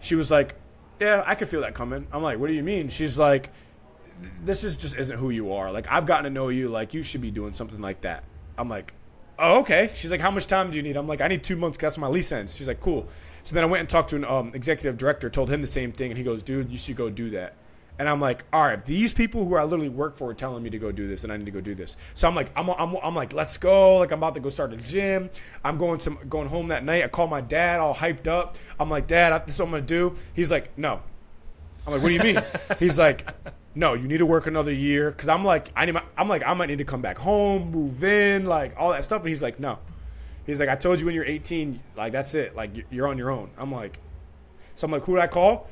[0.00, 0.56] She was like,
[1.00, 2.06] yeah, I could feel that coming.
[2.12, 2.88] I'm like, what do you mean?
[2.88, 3.50] She's like,
[4.44, 5.72] this is just isn't who you are.
[5.72, 6.68] Like I've gotten to know you.
[6.68, 8.24] Like you should be doing something like that.
[8.58, 8.92] I'm like,
[9.42, 9.90] oh okay.
[9.94, 10.96] She's like, how much time do you need?
[10.96, 11.76] I'm like, I need two months.
[11.76, 12.56] 'cause That's my lease ends.
[12.56, 13.06] She's like, cool.
[13.42, 15.92] So then I went and talked to an um, executive director, told him the same
[15.92, 17.54] thing, and he goes, dude, you should go do that.
[17.98, 20.70] And I'm like, all right, these people who I literally work for are telling me
[20.70, 21.96] to go do this, and I need to go do this.
[22.14, 23.96] So I'm like, I'm, I'm, I'm like, let's go.
[23.96, 25.28] Like I'm about to go start a gym.
[25.62, 27.04] I'm going to going home that night.
[27.04, 28.56] I call my dad, all hyped up.
[28.80, 30.14] I'm like, Dad, this is what I'm gonna do.
[30.34, 31.00] He's like, no.
[31.86, 32.38] I'm like, what do you mean?
[32.78, 33.28] He's like,
[33.74, 35.12] no, you need to work another year.
[35.12, 37.70] Cause I'm like, I need, my, I'm like, I might need to come back home,
[37.70, 39.20] move in, like all that stuff.
[39.22, 39.78] And he's like, no.
[40.46, 43.16] He's like, I told you when you're 18, like that's it, like you- you're on
[43.18, 43.50] your own.
[43.56, 43.98] I'm like,
[44.74, 45.68] so I'm like, who do I call?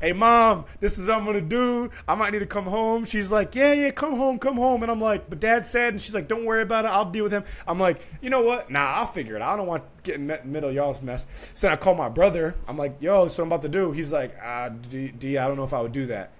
[0.00, 1.88] Hey mom, this is what I'm gonna do.
[2.08, 3.04] I might need to come home.
[3.04, 4.82] She's like, yeah, yeah, come home, come home.
[4.82, 6.88] And I'm like, but dad said, and she's like, don't worry about it.
[6.88, 7.44] I'll deal with him.
[7.66, 8.70] I'm like, you know what?
[8.70, 9.42] Nah, I'll figure it.
[9.42, 9.54] out.
[9.54, 11.26] I don't want to get in the middle of y'all's mess.
[11.54, 12.56] So I call my brother.
[12.66, 13.92] I'm like, yo, so I'm about to do.
[13.92, 16.32] He's like, ah, D, D, I don't know if I would do that.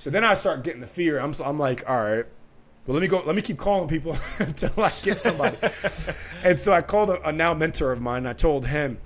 [0.00, 1.18] So then I start getting the fear.
[1.18, 2.24] I'm, I'm like, all right,
[2.86, 3.22] well, let me go.
[3.22, 5.58] Let me keep calling people until I get somebody.
[6.42, 8.20] and so I called a, a now mentor of mine.
[8.20, 8.96] And I told him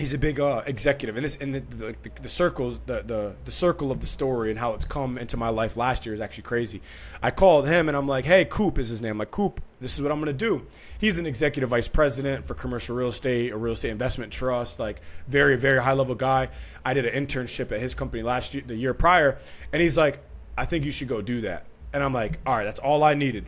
[0.00, 3.50] he's a big uh, executive, and this and the, the, the, circles, the, the the
[3.50, 6.44] circle of the story and how it's come into my life last year is actually
[6.44, 6.80] crazy.
[7.22, 9.12] I called him and I'm like, hey, Coop is his name.
[9.12, 10.66] I'm like, Coop, this is what I'm gonna do.
[10.98, 15.00] He's an executive vice president for commercial real estate, a real estate investment trust, like
[15.28, 16.48] very very high level guy.
[16.84, 19.38] I did an internship at his company last year, the year prior,
[19.72, 20.20] and he's like,
[20.56, 21.66] I think you should go do that.
[21.92, 23.44] And I'm like, all right, that's all I needed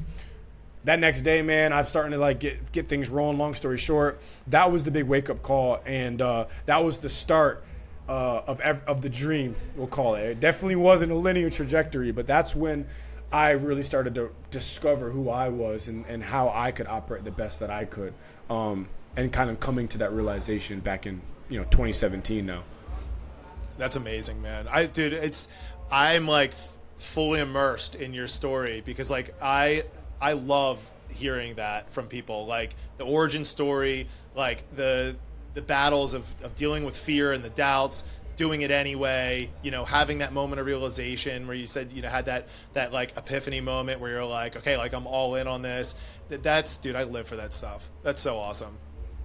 [0.85, 3.39] that next day, man, I'm starting to like get get things rolling.
[3.39, 7.09] Long story short, that was the big wake up call, and uh, that was the
[7.09, 7.65] start
[8.09, 9.55] uh, of ev- of the dream.
[9.77, 10.23] We'll call it.
[10.23, 12.87] It definitely wasn't a linear trajectory, but that's when
[13.33, 17.31] I really started to discover who I was and, and how I could operate the
[17.31, 18.13] best that I could,
[18.51, 22.65] um, and kind of coming to that realization back in you know 2017 now.
[23.79, 24.67] That's amazing, man.
[24.69, 25.49] I dude, it's
[25.91, 26.53] I'm like
[26.97, 29.83] fully immersed in your story because like I
[30.23, 35.17] I love hearing that from people like the origin story, like the
[35.55, 38.05] the battles of, of dealing with fear and the doubts,
[38.37, 42.09] doing it anyway, you know, having that moment of realization where you said, you know,
[42.09, 45.61] had that that like epiphany moment where you're like, okay, like I'm all in on
[45.61, 45.97] this.
[46.29, 47.91] That that's dude, I live for that stuff.
[48.03, 48.79] That's so awesome.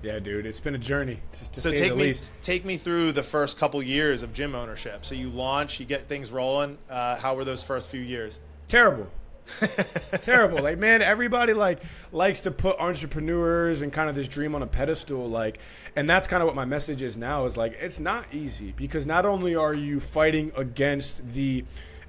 [0.04, 1.22] Yeah, dude, it's been a journey.
[1.32, 2.34] To, to So take me least.
[2.42, 5.06] take me through the first couple years of gym ownership.
[5.06, 6.78] So you launch, you get things rolling.
[6.90, 8.40] Uh, how were those first few years?
[8.68, 9.08] terrible
[10.22, 11.82] terrible like man everybody like
[12.12, 15.60] likes to put entrepreneurs and kind of this dream on a pedestal like
[15.96, 19.06] and that's kind of what my message is now is like it's not easy because
[19.06, 21.64] not only are you fighting against the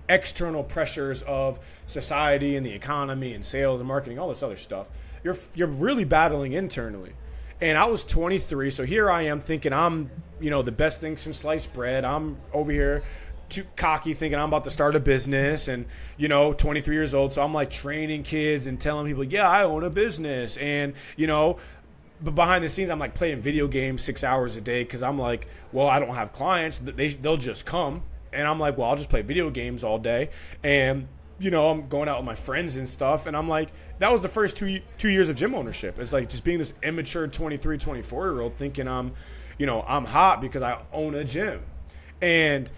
[0.08, 4.88] external pressures of society and the economy and sales and marketing all this other stuff
[5.22, 7.12] you're you're really battling internally
[7.60, 11.16] and I was 23, so here I am thinking I'm, you know, the best thing
[11.16, 12.04] since sliced bread.
[12.04, 13.02] I'm over here
[13.48, 17.34] too cocky thinking I'm about to start a business and, you know, 23 years old.
[17.34, 20.56] So I'm like training kids and telling people, yeah, I own a business.
[20.56, 21.58] And, you know,
[22.20, 25.18] but behind the scenes, I'm like playing video games six hours a day because I'm
[25.18, 26.78] like, well, I don't have clients.
[26.78, 28.02] They, they'll just come.
[28.32, 30.30] And I'm like, well, I'll just play video games all day.
[30.62, 31.08] And,
[31.38, 33.26] you know, I'm going out with my friends and stuff.
[33.26, 35.98] And I'm like, that was the first two two years of gym ownership.
[35.98, 39.12] It's like just being this immature 23, 24 year old thinking I'm,
[39.56, 41.62] you know, I'm hot because I own a gym.
[42.20, 42.68] And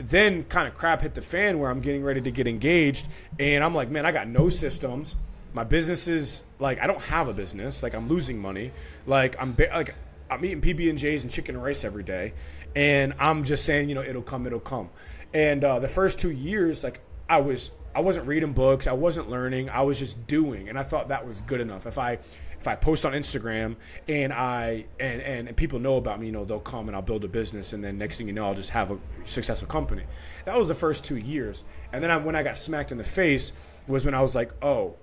[0.00, 3.08] then kind of crap hit the fan where I'm getting ready to get engaged.
[3.38, 5.16] And I'm like, man, I got no systems.
[5.52, 7.82] My business is like, I don't have a business.
[7.82, 8.72] Like, I'm losing money.
[9.06, 9.94] Like, I'm ba- like,
[10.30, 12.34] I'm eating PB and J's and chicken and rice every day,
[12.76, 14.90] and I'm just saying, you know, it'll come, it'll come.
[15.34, 19.28] And uh, the first two years, like, I was I wasn't reading books, I wasn't
[19.28, 21.86] learning, I was just doing, and I thought that was good enough.
[21.86, 22.18] If I
[22.60, 26.32] if I post on Instagram and I and, and and people know about me, you
[26.32, 28.54] know, they'll come and I'll build a business, and then next thing you know, I'll
[28.54, 30.04] just have a successful company.
[30.44, 33.04] That was the first two years, and then I, when I got smacked in the
[33.04, 33.52] face
[33.88, 34.96] was when I was like, oh,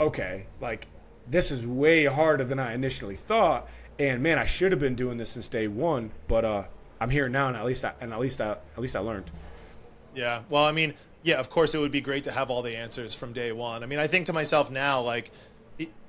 [0.00, 0.88] okay, like
[1.28, 5.16] this is way harder than I initially thought, and man, I should have been doing
[5.16, 6.64] this since day one, but uh,
[7.00, 9.30] I'm here now, and at least I and at least I at least I learned.
[10.14, 10.42] Yeah.
[10.48, 13.14] Well, I mean, yeah, of course it would be great to have all the answers
[13.14, 13.82] from day one.
[13.82, 15.30] I mean, I think to myself now, like,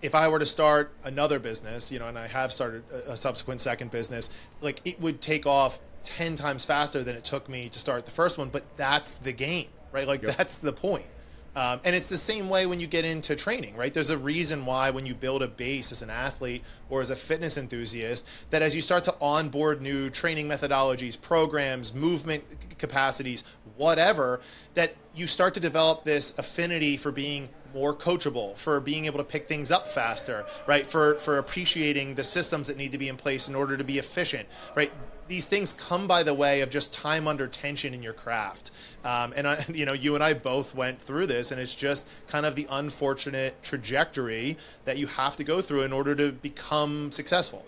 [0.01, 3.61] if I were to start another business, you know, and I have started a, subsequent
[3.61, 4.29] second business,
[4.61, 8.11] like, it would take off 10 times faster than it took me to start the
[8.11, 8.49] first one.
[8.49, 10.07] But that's the game, right?
[10.07, 10.37] Like, Yep.
[10.37, 11.07] that's the point.
[11.55, 13.91] Um, and it's the same way when you get into training, right?
[13.91, 17.15] There's a reason why when you build a base as an athlete or as a
[17.15, 22.43] fitness enthusiast, that as you start to onboard new training methodologies, programs, movement
[22.77, 23.43] capacities,
[23.75, 24.39] whatever,
[24.75, 29.23] that you start to develop this affinity for being more coachable, for being able to
[29.23, 30.85] pick things up faster, right?
[30.85, 33.99] For for appreciating the systems that need to be in place in order to be
[33.99, 34.91] efficient, right?
[35.27, 38.71] These things come by the way of just time under tension in your craft,
[39.03, 42.07] um, and I, you know, you and I both went through this, and it's just
[42.27, 47.11] kind of the unfortunate trajectory that you have to go through in order to become
[47.11, 47.65] successful.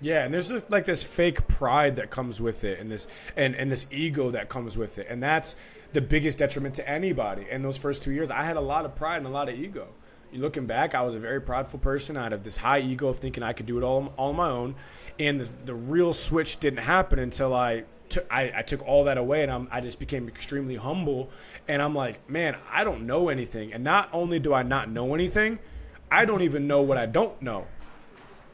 [0.00, 3.06] Yeah, and there's just like this fake pride that comes with it, and this
[3.36, 5.56] and and this ego that comes with it, and that's
[5.92, 7.46] the biggest detriment to anybody.
[7.50, 9.58] In those first two years, I had a lot of pride and a lot of
[9.58, 9.88] ego.
[10.32, 12.16] Looking back, I was a very prideful person.
[12.16, 14.48] I had this high ego of thinking I could do it all, all on my
[14.48, 14.76] own,
[15.18, 19.18] and the, the real switch didn't happen until I took I, I took all that
[19.18, 21.30] away, and I'm, I just became extremely humble.
[21.66, 25.14] And I'm like, man, I don't know anything, and not only do I not know
[25.14, 25.58] anything,
[26.08, 27.66] I don't even know what I don't know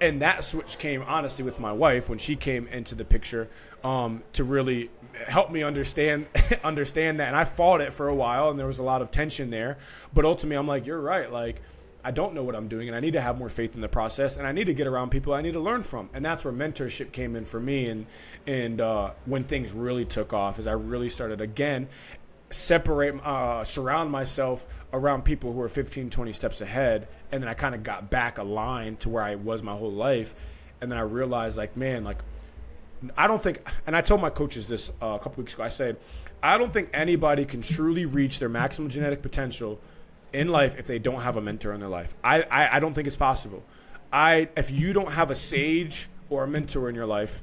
[0.05, 3.49] and that switch came honestly with my wife when she came into the picture
[3.83, 4.91] um, to really
[5.27, 6.27] help me understand
[6.65, 7.29] understand that.
[7.29, 9.79] And I fought it for a while, and there was a lot of tension there.
[10.13, 11.33] But ultimately, I'm like, you're right.
[11.33, 11.63] Like,
[12.05, 13.89] I don't know what I'm doing, and I need to have more faith in the
[13.89, 16.11] process, and I need to get around people I need to learn from.
[16.13, 17.89] And that's where mentorship came in for me.
[17.89, 18.07] And
[18.47, 21.89] and uh, when things really took off, as I really started again
[22.55, 27.55] separate uh, surround myself around people who are 15 20 steps ahead and then i
[27.55, 30.35] kind of got back aligned to where i was my whole life
[30.81, 32.19] and then i realized like man like
[33.17, 35.69] i don't think and i told my coaches this uh, a couple weeks ago i
[35.69, 35.97] said
[36.43, 39.81] i don't think anybody can truly reach their maximum genetic potential
[40.35, 42.15] in life if they don't have a mentor in their life.
[42.23, 43.63] I i, I don't think it's possible.
[44.13, 47.41] I if you don't have a sage or a mentor in your life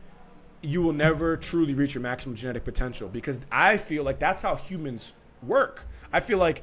[0.61, 4.55] you will never truly reach your maximum genetic potential because I feel like that's how
[4.55, 5.85] humans work.
[6.13, 6.61] I feel like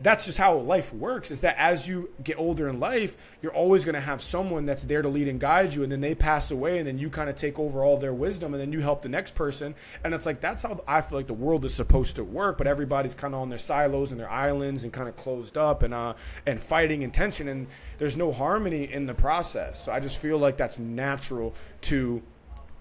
[0.00, 3.84] that's just how life works is that as you get older in life, you're always
[3.84, 6.50] going to have someone that's there to lead and guide you and then they pass
[6.50, 9.02] away and then you kind of take over all their wisdom and then you help
[9.02, 12.16] the next person and it's like that's how I feel like the world is supposed
[12.16, 15.16] to work, but everybody's kind of on their silos and their islands and kind of
[15.16, 17.66] closed up and uh and fighting and tension and
[17.98, 19.82] there's no harmony in the process.
[19.82, 22.22] So I just feel like that's natural to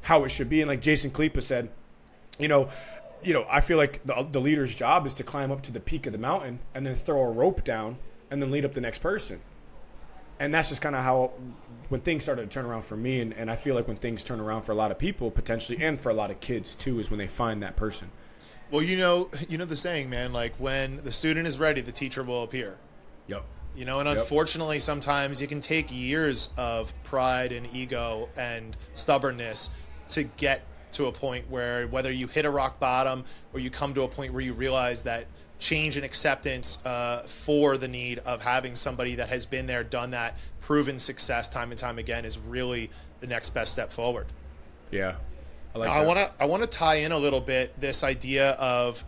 [0.04, 0.62] how it should be.
[0.62, 1.70] And like Jason Khalipa said,
[2.38, 2.70] you know,
[3.24, 5.80] you know, I feel like the, the leader's job is to climb up to the
[5.80, 7.98] peak of the mountain and then throw a rope down
[8.30, 9.40] and then lead up the next person.
[10.40, 11.32] And that's just kind of how
[11.90, 14.24] when things started to turn around for me, and, and I feel like when things
[14.24, 17.00] turn around for a lot of people potentially, and for a lot of kids too,
[17.00, 18.10] is when they find that person.
[18.72, 20.34] Well, you know, you know the saying, man.
[20.34, 22.78] Like when the student is ready, the teacher will appear.
[23.28, 23.46] Yep.
[23.76, 24.18] You know, and yep.
[24.18, 29.70] unfortunately, sometimes it can take years of pride and ego and stubbornness
[30.10, 30.64] to get
[30.94, 34.08] to a point where whether you hit a rock bottom or you come to a
[34.08, 35.26] point where you realize that
[35.60, 40.12] change and acceptance uh, for the need of having somebody that has been there, done
[40.12, 42.90] that, proven success time and time again is really
[43.22, 44.28] the next best step forward.
[44.92, 45.16] Yeah,
[45.74, 45.90] I like.
[45.90, 49.04] I want to I want to tie in a little bit this idea of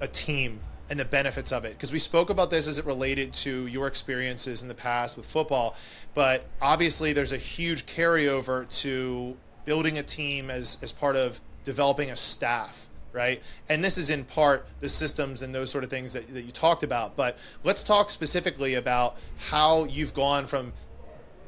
[0.00, 0.58] a team
[0.90, 3.86] and the benefits of it because we spoke about this as it related to your
[3.86, 5.74] experiences in the past with football
[6.14, 12.10] but obviously there's a huge carryover to building a team as as part of developing
[12.10, 16.12] a staff right and this is in part the systems and those sort of things
[16.12, 20.72] that, that you talked about but let's talk specifically about how you've gone from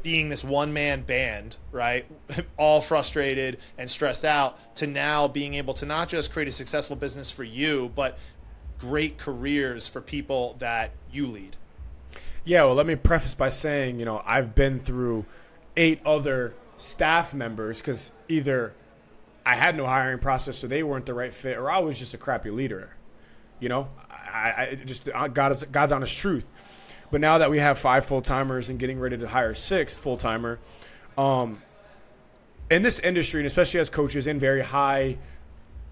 [0.07, 2.07] being this one man band, right?
[2.57, 6.95] All frustrated and stressed out to now being able to not just create a successful
[6.95, 8.17] business for you, but
[8.79, 11.57] great careers for people that you lead?
[12.45, 15.27] Yeah, well, let me preface by saying, you know, I've been through
[15.77, 18.73] eight other staff members because either
[19.45, 22.15] I had no hiring process, so they weren't the right fit, or I was just
[22.15, 22.91] a crappy leader.
[23.59, 26.47] You know, I, I just uh, God is, God's honest truth.
[27.11, 30.17] But now that we have five full timers and getting ready to hire sixth full
[30.17, 30.59] timer,
[31.17, 31.63] um,
[32.71, 35.19] in this industry, and especially as coaches in very high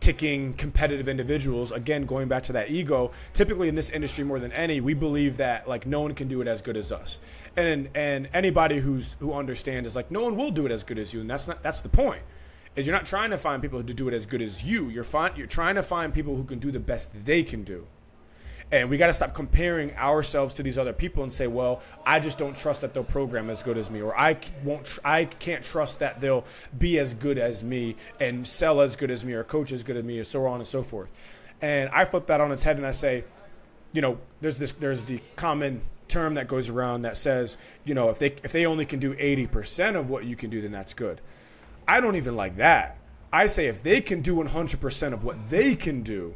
[0.05, 4.53] ticking competitive individuals again going back to that ego typically in this industry more than
[4.53, 7.19] any we believe that like no one can do it as good as us.
[7.57, 10.99] And and anybody who's who understands is like no one will do it as good
[10.99, 12.21] as you and that's not that's the point
[12.77, 14.91] is you're not trying to find people to do it as good as you.
[14.91, 17.87] You're find, you're trying to find people who can do the best they can do
[18.75, 22.19] and we got to stop comparing ourselves to these other people and say, well, I
[22.19, 25.27] just don't trust that they'll program as good as me, or I won't, tr- I
[25.27, 26.45] can't trust that they'll
[26.77, 29.97] be as good as me and sell as good as me, or coach as good
[29.97, 31.09] as me, or so on and so forth.
[31.63, 33.23] And I flip that on its head and I say,
[33.93, 38.09] you know, there's this, there's the common term that goes around that says, you know,
[38.09, 40.95] if they if they only can do 80% of what you can do, then that's
[40.95, 41.21] good.
[41.87, 42.99] I don't even like that.
[43.33, 46.35] I say if they can do 100% of what they can do,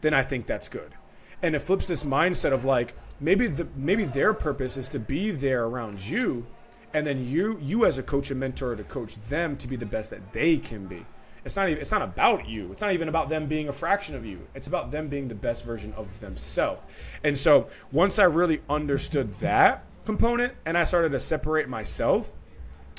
[0.00, 0.94] then I think that's good
[1.42, 5.30] and it flips this mindset of like maybe the maybe their purpose is to be
[5.30, 6.46] there around you
[6.94, 9.86] and then you you as a coach and mentor to coach them to be the
[9.86, 11.04] best that they can be
[11.44, 12.70] It's not even it's not about you.
[12.72, 14.46] It's not even about them being a fraction of you.
[14.54, 16.84] It's about them being the best version of themselves.
[17.24, 22.32] And so once I really understood that component and I started to separate myself,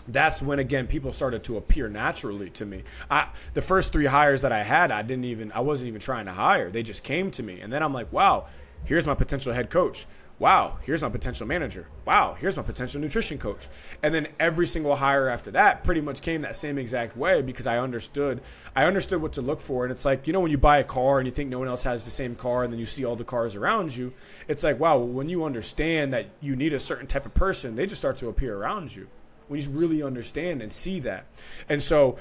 [0.08, 2.84] that's when again people started to appear naturally to me.
[3.10, 6.26] I the first three hires that I had, I didn't even I wasn't even trying
[6.26, 6.70] to hire.
[6.70, 7.62] They just came to me.
[7.62, 8.48] And then I'm like, wow,
[8.86, 10.06] here's my potential head coach.
[10.40, 11.88] Wow, here's my potential manager.
[12.06, 13.68] Wow, here's my potential nutrition coach.
[14.02, 17.68] And then every single hire after that pretty much came that same exact way because
[17.68, 18.42] I understood
[18.76, 19.86] I understood what to look for.
[19.86, 21.68] And it's like, you know, when you buy a car and you think no one
[21.68, 24.12] else has the same car and then you see all the cars around you,
[24.48, 27.86] it's like, wow, when you understand that you need a certain type of person, they
[27.86, 29.08] just start to appear around you
[29.54, 31.26] when you really understand and see that.
[31.70, 32.18] And so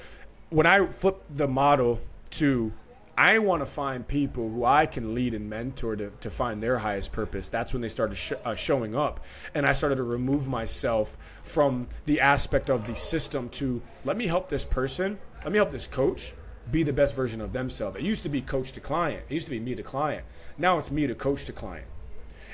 [0.51, 1.99] when I flip the model
[2.31, 2.71] to
[3.17, 6.77] I want to find people who I can lead and mentor to, to find their
[6.77, 7.49] highest purpose.
[7.49, 9.19] That's when they started sh- uh, showing up.
[9.53, 14.25] And I started to remove myself from the aspect of the system to let me
[14.25, 16.33] help this person, let me help this coach
[16.71, 17.97] be the best version of themselves.
[17.97, 20.25] It used to be coach to client, it used to be me to client.
[20.57, 21.87] Now it's me to coach to client.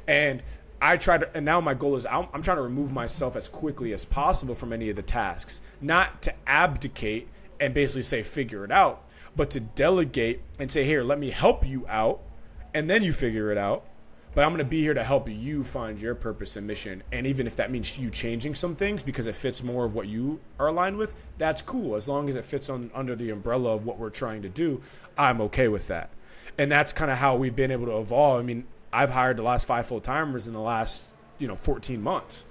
[0.07, 0.41] And
[0.81, 3.47] I try to, and now my goal is I'm, I'm, trying to remove myself as
[3.47, 7.27] quickly as possible from any of the tasks, not to abdicate
[7.59, 9.03] and basically say figure it out,
[9.35, 12.21] but to delegate and say, here, let me help you out,
[12.73, 13.85] and then you figure it out.
[14.35, 17.01] But I'm going to be here to help you find your purpose and mission.
[17.11, 20.07] And even if that means you changing some things because it fits more of what
[20.07, 21.95] you are aligned with, that's cool.
[21.95, 24.81] As long as it fits on under the umbrella of what we're trying to do,
[25.17, 26.11] I'm okay with that.
[26.59, 28.39] And that's kind of how we've been able to evolve.
[28.39, 31.05] I mean, I've hired the last five full timers in the last
[31.37, 32.45] you know 14 months.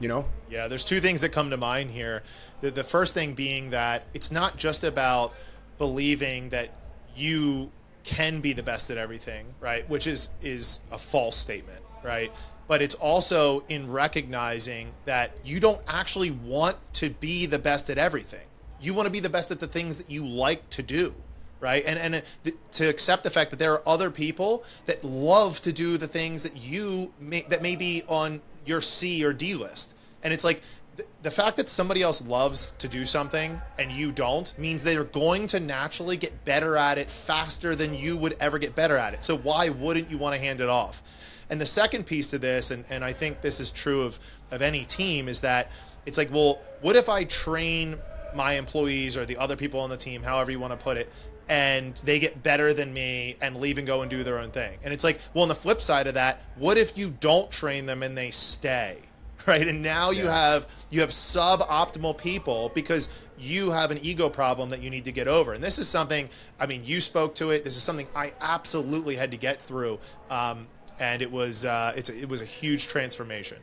[0.00, 0.24] You know.
[0.50, 2.24] Yeah, there's two things that come to mind here.
[2.60, 5.32] The, the first thing being that it's not just about
[5.78, 6.70] believing that
[7.14, 7.70] you
[8.02, 9.88] can be the best at everything, right?
[9.88, 12.32] Which is is a false statement, right?
[12.68, 17.98] But it's also in recognizing that you don't actually want to be the best at
[17.98, 18.46] everything.
[18.80, 21.14] You want to be the best at the things that you like to do
[21.62, 21.82] right?
[21.86, 25.72] And and th- to accept the fact that there are other people that love to
[25.72, 29.94] do the things that you may, that may be on your C or D list,
[30.22, 30.60] and it's like
[30.96, 35.04] th- the fact that somebody else loves to do something and you don't means they're
[35.04, 39.14] going to naturally get better at it faster than you would ever get better at
[39.14, 39.24] it.
[39.24, 41.02] So why wouldn't you want to hand it off?
[41.50, 44.18] And the second piece to this, and, and I think this is true of,
[44.50, 45.70] of any team, is that
[46.06, 47.98] it's like, well, what if I train
[48.34, 51.10] my employees or the other people on the team, however you want to put it,
[51.48, 54.78] and they get better than me and leave and go and do their own thing.
[54.82, 57.86] And it's like, well, on the flip side of that, what if you don't train
[57.86, 58.98] them and they stay?
[59.44, 59.66] Right?
[59.66, 60.22] And now yeah.
[60.22, 65.04] you have you have suboptimal people because you have an ego problem that you need
[65.06, 65.52] to get over.
[65.52, 66.28] And this is something,
[66.60, 67.64] I mean, you spoke to it.
[67.64, 69.98] This is something I absolutely had to get through.
[70.30, 70.68] Um,
[71.00, 73.58] and it was uh, it's a, it was a huge transformation.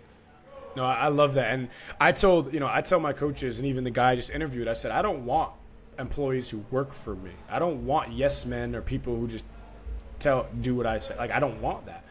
[0.76, 1.70] No, I love that, and
[2.00, 4.68] I told you know I tell my coaches and even the guy I just interviewed.
[4.68, 5.54] I said I don't want
[6.00, 7.32] employees who work for me.
[7.50, 9.45] I don't want yes men or people who just
[10.20, 11.16] tell do what I say.
[11.18, 12.04] Like I don't want that.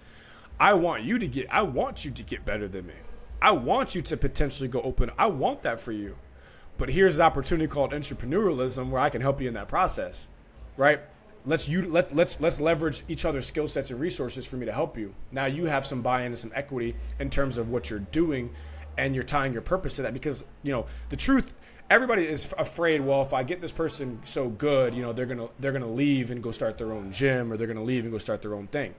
[0.60, 2.94] I want you to get I want you to get better than me.
[3.40, 5.10] I want you to potentially go open.
[5.16, 6.16] I want that for you.
[6.76, 10.28] But here's an opportunity called entrepreneurialism where I can help you in that process.
[10.76, 11.00] Right?
[11.46, 14.72] Let's you let let's let's leverage each other's skill sets and resources for me to
[14.72, 15.14] help you.
[15.32, 18.50] Now you have some buy-in and some equity in terms of what you're doing
[18.98, 21.54] and you're tying your purpose to that because, you know, the truth
[21.90, 23.00] everybody is afraid.
[23.00, 26.30] Well, if I get this person so good, you know, they're gonna they're gonna leave
[26.30, 28.66] and go start their own gym, or they're gonna leave and go start their own
[28.68, 28.94] thing.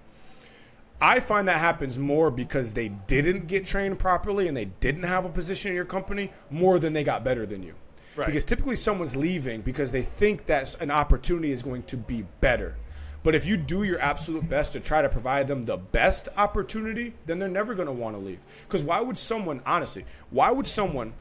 [1.02, 5.26] I find that happens more because they didn't get trained properly and they didn't have
[5.26, 7.74] a position in your company more than they got better than you.
[8.18, 8.26] Right.
[8.26, 12.76] Because typically someone's leaving because they think that an opportunity is going to be better.
[13.24, 17.14] But if you do your absolute best to try to provide them the best opportunity,
[17.26, 18.46] then they're never going to want to leave.
[18.68, 21.14] Because why would someone, honestly, why would someone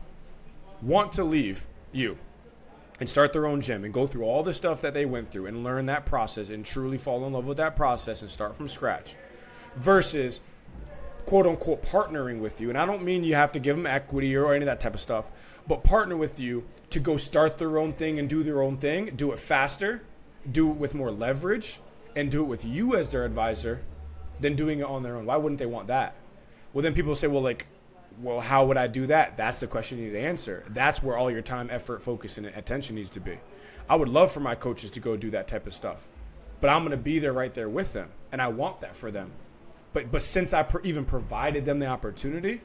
[0.82, 2.18] want to leave you
[3.00, 5.46] and start their own gym and go through all the stuff that they went through
[5.46, 8.68] and learn that process and truly fall in love with that process and start from
[8.68, 9.14] scratch
[9.76, 10.40] versus
[11.26, 12.68] quote unquote partnering with you.
[12.70, 14.94] And I don't mean you have to give them equity or any of that type
[14.94, 15.30] of stuff,
[15.66, 19.12] but partner with you to go start their own thing and do their own thing,
[19.14, 20.02] do it faster,
[20.50, 21.80] do it with more leverage,
[22.16, 23.82] and do it with you as their advisor
[24.40, 25.26] than doing it on their own.
[25.26, 26.14] Why wouldn't they want that?
[26.72, 27.66] Well, then people say, well, like,
[28.22, 29.36] well, how would I do that?
[29.36, 30.64] That's the question you need to answer.
[30.70, 33.38] That's where all your time, effort, focus, and attention needs to be.
[33.88, 36.08] I would love for my coaches to go do that type of stuff,
[36.60, 39.10] but I'm going to be there right there with them, and I want that for
[39.10, 39.30] them.
[39.92, 42.60] But but since I even provided them the opportunity,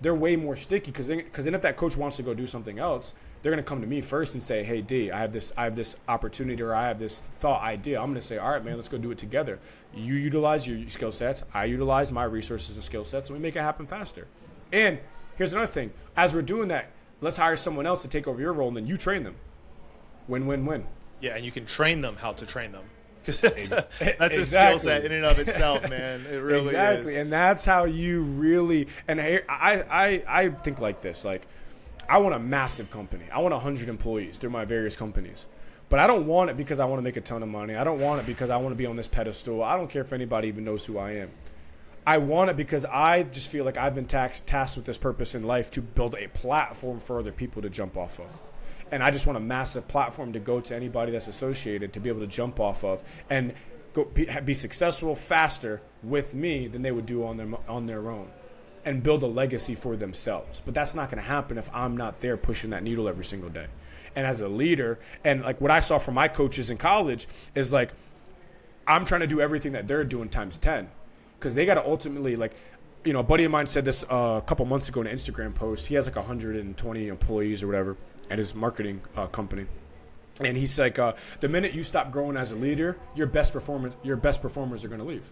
[0.00, 2.78] they're way more sticky because because then if that coach wants to go do something
[2.78, 5.52] else, they're going to come to me first and say, "Hey, D, I have this
[5.56, 8.50] I have this opportunity or I have this thought idea." I'm going to say, "All
[8.50, 9.58] right, man, let's go do it together.
[9.94, 13.56] You utilize your skill sets, I utilize my resources and skill sets, and we make
[13.56, 14.26] it happen faster."
[14.74, 14.98] And
[15.36, 18.52] here's another thing: as we're doing that, let's hire someone else to take over your
[18.52, 19.36] role, and then you train them.
[20.26, 20.84] Win, win, win.
[21.20, 22.84] Yeah, and you can train them how to train them
[23.22, 23.86] because that's a,
[24.18, 24.40] that's Exactly.
[24.40, 26.26] a skill set in and of itself, man.
[26.30, 27.18] It really exactly, is.
[27.18, 28.88] and that's how you really.
[29.06, 31.46] And I, I, I think like this: like,
[32.08, 33.26] I want a massive company.
[33.32, 35.46] I want hundred employees through my various companies,
[35.88, 37.76] but I don't want it because I want to make a ton of money.
[37.76, 39.62] I don't want it because I want to be on this pedestal.
[39.62, 41.30] I don't care if anybody even knows who I am.
[42.06, 45.44] I want it because I just feel like I've been tasked with this purpose in
[45.44, 48.40] life to build a platform for other people to jump off of.
[48.90, 52.10] And I just want a massive platform to go to anybody that's associated to be
[52.10, 53.54] able to jump off of and
[53.94, 58.10] go be, be successful faster with me than they would do on their on their
[58.10, 58.30] own
[58.84, 60.60] and build a legacy for themselves.
[60.62, 63.48] But that's not going to happen if I'm not there pushing that needle every single
[63.48, 63.66] day.
[64.14, 67.72] And as a leader, and like what I saw from my coaches in college is
[67.72, 67.92] like
[68.86, 70.90] I'm trying to do everything that they're doing times 10
[71.38, 72.54] because they got to ultimately like
[73.04, 75.16] you know a buddy of mine said this uh, a couple months ago in an
[75.16, 75.86] instagram post.
[75.86, 77.96] He has like 120 employees or whatever
[78.30, 79.66] at his marketing uh, company.
[80.40, 83.92] And he's like uh, the minute you stop growing as a leader your best performers
[84.02, 85.30] your best performers are going to leave.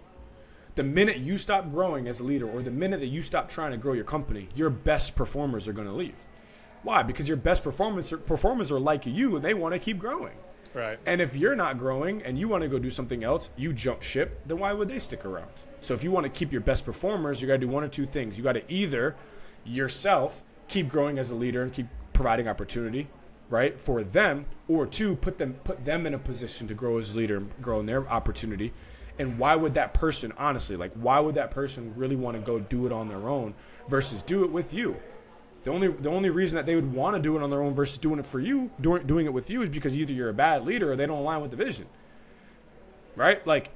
[0.75, 3.73] The minute you stop growing as a leader or the minute that you stop trying
[3.73, 6.25] to grow your company your best performers are going to leave.
[6.83, 7.03] Why?
[7.03, 10.35] Because your best performance performers are like you and they want to keep growing.
[10.75, 10.99] Right.
[11.05, 14.01] and if you're not growing and you want to go do something else, you jump
[14.01, 15.51] ship, then why would they stick around?
[15.83, 17.89] So if you want to keep your best performers, you got to do one or
[17.89, 18.39] two things.
[18.39, 19.17] You got to either
[19.65, 23.09] yourself keep growing as a leader and keep providing opportunity,
[23.51, 27.13] right, for them, or two, put them put them in a position to grow as
[27.13, 28.73] a leader, and grow in their opportunity.
[29.19, 32.61] And why would that person, honestly, like why would that person really want to go
[32.61, 33.55] do it on their own
[33.89, 34.97] versus do it with you?
[35.65, 37.75] The only the only reason that they would want to do it on their own
[37.75, 40.35] versus doing it for you, doing doing it with you, is because either you're a
[40.35, 41.87] bad leader or they don't align with the vision.
[43.17, 43.45] Right?
[43.45, 43.71] Like,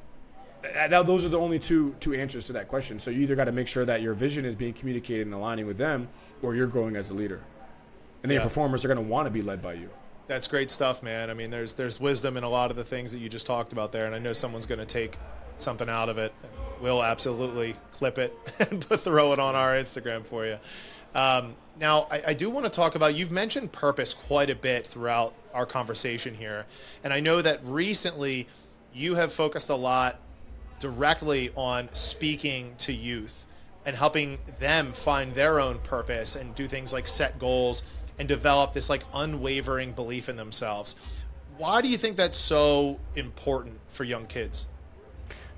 [0.72, 2.98] th- th- those are the only two two answers to that question.
[2.98, 5.66] So you either got to make sure that your vision is being communicated and aligning
[5.66, 6.08] with them,
[6.42, 7.42] or you're growing as a leader.
[8.22, 8.36] And Yeah.
[8.38, 9.88] your performers are going to want to be led by you.
[10.26, 11.30] That's great stuff, man.
[11.30, 13.72] I mean, there's there's wisdom in a lot of the things that you just talked
[13.72, 15.16] about there, and I know someone's going to take
[15.58, 16.32] something out of it.
[16.80, 18.34] We'll absolutely clip it
[18.70, 20.58] and throw it on our Instagram for you.
[21.14, 23.14] Um, now, I, I do want to talk about.
[23.14, 26.66] You've mentioned purpose quite a bit throughout our conversation here,
[27.04, 28.48] and I know that recently
[28.92, 30.18] you have focused a lot
[30.78, 33.46] directly on speaking to youth
[33.84, 37.82] and helping them find their own purpose and do things like set goals
[38.18, 41.22] and develop this like unwavering belief in themselves.
[41.56, 44.66] Why do you think that's so important for young kids?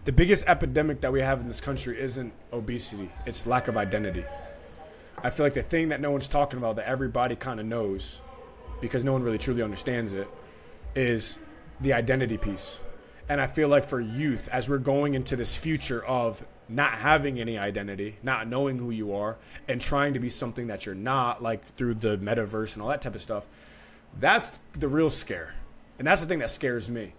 [0.05, 4.25] The biggest epidemic that we have in this country isn't obesity; it's lack of identity.
[5.23, 8.21] I feel like the thing that no one's talking about that everybody kind of knows,
[8.81, 10.29] because no one really truly understands it,
[10.95, 11.39] is
[11.81, 12.79] the identity piece.
[13.29, 17.41] And I feel like for youth, as we're going into this future of not having
[17.41, 21.43] any identity, not knowing who you are, and trying to be something that you're not,
[21.43, 23.47] like through the metaverse and all that type of stuff,
[24.19, 25.55] that's the real scare.
[25.99, 27.13] And that's the thing that scares me.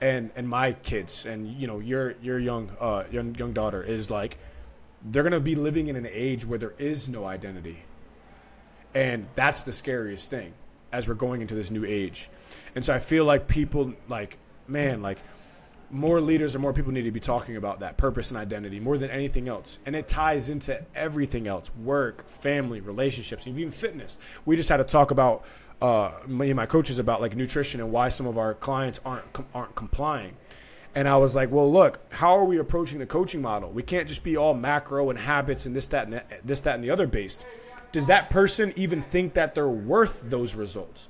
[0.00, 4.10] And and my kids and you know your your young uh young young daughter is
[4.10, 4.36] like
[5.04, 7.84] they're to be living in an age where there is no identity.
[8.94, 10.52] And that's the scariest thing
[10.92, 12.28] as we're going into this new age.
[12.74, 14.36] And so I feel like people like
[14.66, 15.18] man like
[15.94, 18.98] more leaders or more people need to be talking about that purpose and identity more
[18.98, 19.78] than anything else.
[19.86, 24.18] And it ties into everything else work, family, relationships, even fitness.
[24.44, 25.44] We just had to talk about,
[25.80, 29.24] uh, me and my coaches about like nutrition and why some of our clients aren't,
[29.54, 30.36] aren't complying.
[30.96, 33.70] And I was like, well, look, how are we approaching the coaching model?
[33.70, 36.74] We can't just be all macro and habits and this, that, and that, this, that,
[36.74, 37.46] and the other based.
[37.92, 41.08] Does that person even think that they're worth those results?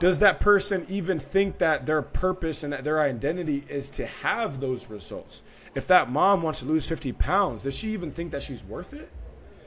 [0.00, 4.58] Does that person even think that their purpose and that their identity is to have
[4.58, 5.42] those results?
[5.74, 8.94] If that mom wants to lose 50 pounds, does she even think that she's worth
[8.94, 9.10] it?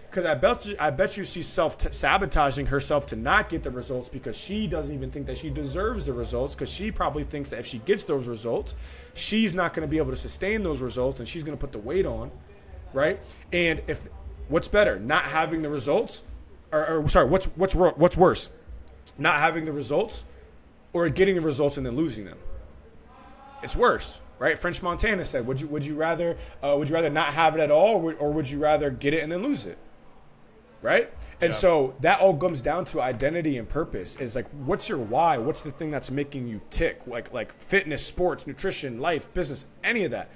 [0.10, 3.70] Because I bet you, I bet you she's self sabotaging herself to not get the
[3.72, 7.52] results because she doesn't even think that she deserves the results because she probably thinks
[7.52, 8.76] that if she gets those results,
[9.14, 11.72] she's not going to be able to sustain those results and she's going to put
[11.72, 12.32] the weight on,
[12.92, 13.20] right?
[13.52, 14.08] And if
[14.50, 16.24] what's better, not having the results,
[16.72, 18.50] or, or sorry, what's what's what's worse?
[19.18, 20.26] Not having the results
[20.94, 22.38] or getting the results and then losing them.
[23.62, 24.58] It's worse, right?
[24.58, 27.62] French Montana said, "Would you would you rather uh, would you rather not have it
[27.62, 29.78] at all, or would, or would you rather get it and then lose it?"
[30.82, 31.10] Right?
[31.40, 31.58] And Yeah.
[31.58, 34.18] so that all comes down to identity and purpose.
[34.18, 35.38] Is like, what's your why?
[35.38, 37.00] What's the thing that's making you tick?
[37.08, 40.30] Like like fitness, sports, nutrition, life, business, any of that.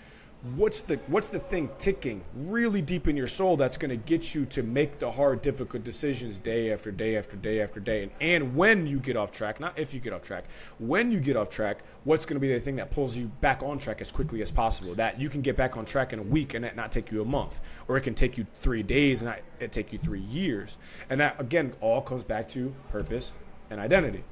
[0.55, 4.35] What's the what's the thing ticking really deep in your soul that's going to get
[4.35, 8.03] you to make the hard, difficult decisions day after day after day after day?
[8.03, 10.45] And, and when you get off track, not if you get off track,
[10.77, 13.63] when you get off track, what's going to be the thing that pulls you back
[13.63, 14.93] on track as quickly as possible?
[14.93, 17.23] That you can get back on track in a week and it not take you
[17.23, 20.77] a month, or it can take you three days and it take you three years.
[21.09, 23.33] And that again all comes back to purpose
[23.71, 24.23] and identity.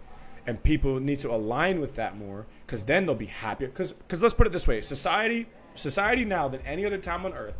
[0.47, 3.67] and people need to align with that more because then they'll be happier.
[3.67, 7.33] Because because let's put it this way: society society now than any other time on
[7.33, 7.55] earth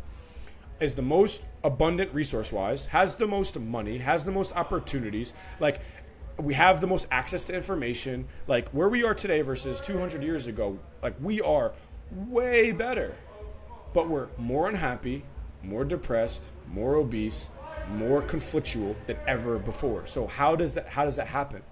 [0.80, 5.32] is the most abundant resource wise, has the most money, has the most opportunities.
[5.58, 5.80] Like
[6.38, 8.26] we have the most access to information.
[8.46, 11.72] Like where we are today versus 200 years ago, like we are
[12.10, 13.14] way better.
[13.92, 15.24] But we're more unhappy,
[15.62, 17.48] more depressed, more obese,
[17.88, 20.06] more conflictual than ever before.
[20.06, 21.62] So how does that how does that happen?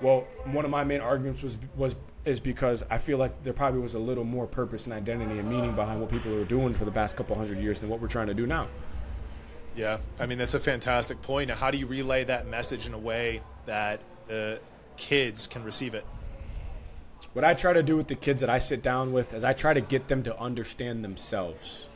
[0.00, 3.80] Well, one of my main arguments was was is because I feel like there probably
[3.80, 6.84] was a little more purpose and identity and meaning behind what people were doing for
[6.84, 8.68] the past couple hundred years than what we're trying to do now.
[9.74, 11.48] Yeah, I mean that's a fantastic point.
[11.48, 14.60] Now, how do you relay that message in a way that the
[14.96, 16.04] kids can receive it?
[17.32, 19.52] What I try to do with the kids that I sit down with is I
[19.52, 21.88] try to get them to understand themselves.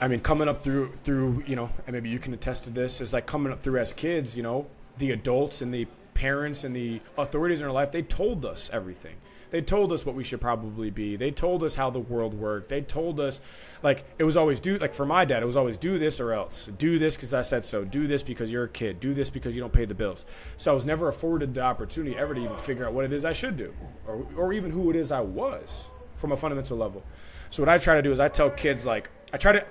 [0.00, 3.00] I mean, coming up through through you know, and maybe you can attest to this,
[3.00, 4.36] is like coming up through as kids.
[4.36, 4.66] You know,
[4.98, 9.16] the adults and the parents and the authorities in our life, they told us everything.
[9.50, 11.14] They told us what we should probably be.
[11.14, 12.70] They told us how the world worked.
[12.70, 13.40] They told us,
[13.84, 16.32] like, it was always do, like, for my dad, it was always do this or
[16.32, 16.68] else.
[16.76, 17.84] Do this because I said so.
[17.84, 18.98] Do this because you're a kid.
[18.98, 20.24] Do this because you don't pay the bills.
[20.56, 23.24] So I was never afforded the opportunity ever to even figure out what it is
[23.24, 23.72] I should do
[24.08, 27.04] or, or even who it is I was from a fundamental level.
[27.50, 29.64] So what I try to do is I tell kids, like, I try to,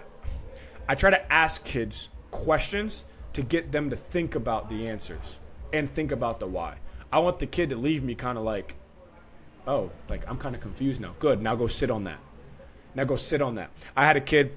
[0.87, 5.39] I try to ask kids questions to get them to think about the answers
[5.73, 6.77] and think about the why.
[7.11, 8.75] I want the kid to leave me kind of like,
[9.67, 11.15] oh, like I'm kind of confused now.
[11.19, 11.41] Good.
[11.41, 12.19] Now go sit on that.
[12.95, 13.71] Now go sit on that.
[13.95, 14.55] I had a kid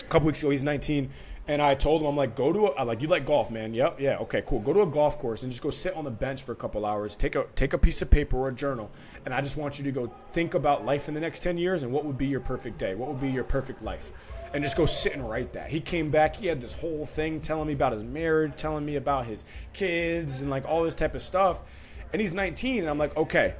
[0.00, 0.50] a couple weeks ago.
[0.50, 1.10] He's 19,
[1.48, 3.74] and I told him I'm like, go to a like you like golf, man.
[3.74, 4.00] Yep.
[4.00, 4.18] Yeah.
[4.18, 4.42] Okay.
[4.46, 4.60] Cool.
[4.60, 6.84] Go to a golf course and just go sit on the bench for a couple
[6.84, 7.16] hours.
[7.16, 8.90] Take a take a piece of paper or a journal,
[9.24, 11.82] and I just want you to go think about life in the next 10 years
[11.82, 12.94] and what would be your perfect day.
[12.94, 14.12] What would be your perfect life
[14.54, 15.68] and just go sit and write that.
[15.68, 18.94] He came back, he had this whole thing telling me about his marriage, telling me
[18.94, 21.64] about his kids, and like all this type of stuff.
[22.12, 23.56] And he's 19, and I'm like, okay,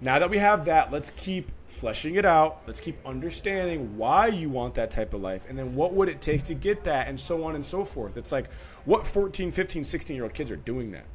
[0.00, 2.62] now that we have that, let's keep fleshing it out.
[2.64, 6.20] Let's keep understanding why you want that type of life, and then what would it
[6.20, 8.16] take to get that, and so on and so forth.
[8.16, 8.48] It's like
[8.84, 11.06] what 14, 15, 16 year old kids are doing that.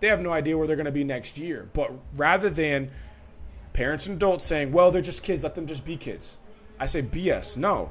[0.00, 1.68] They have no idea where they're going to be next year.
[1.72, 2.90] But rather than
[3.72, 6.38] parents and adults saying, well, they're just kids, let them just be kids.
[6.80, 7.56] I say, BS.
[7.56, 7.90] No,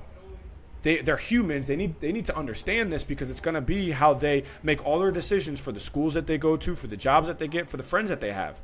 [0.84, 1.68] they, they're humans.
[1.68, 4.86] They need they need to understand this because it's going to be how they make
[4.86, 7.48] all their decisions for the schools that they go to, for the jobs that they
[7.48, 8.62] get, for the friends that they have.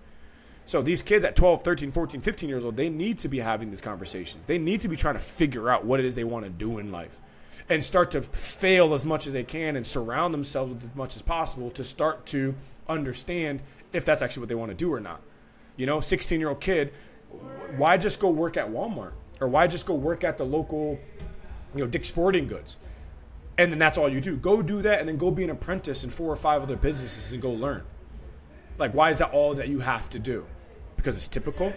[0.65, 3.71] So these kids at 12, 13, 14, 15 years old, they need to be having
[3.71, 4.45] these conversations.
[4.45, 6.77] They need to be trying to figure out what it is they want to do
[6.77, 7.21] in life
[7.69, 11.15] and start to fail as much as they can and surround themselves with as much
[11.15, 12.53] as possible to start to
[12.87, 13.61] understand
[13.93, 15.21] if that's actually what they want to do or not.
[15.75, 16.93] You know, 16 year old kid,
[17.77, 19.13] why just go work at Walmart?
[19.41, 20.99] Or why just go work at the local
[21.73, 22.77] you know, Dick Sporting Goods.
[23.57, 24.37] And then that's all you do.
[24.37, 27.33] Go do that and then go be an apprentice in four or five other businesses
[27.33, 27.83] and go learn.
[28.77, 30.45] Like, why is that all that you have to do?
[30.95, 31.73] Because it's typical.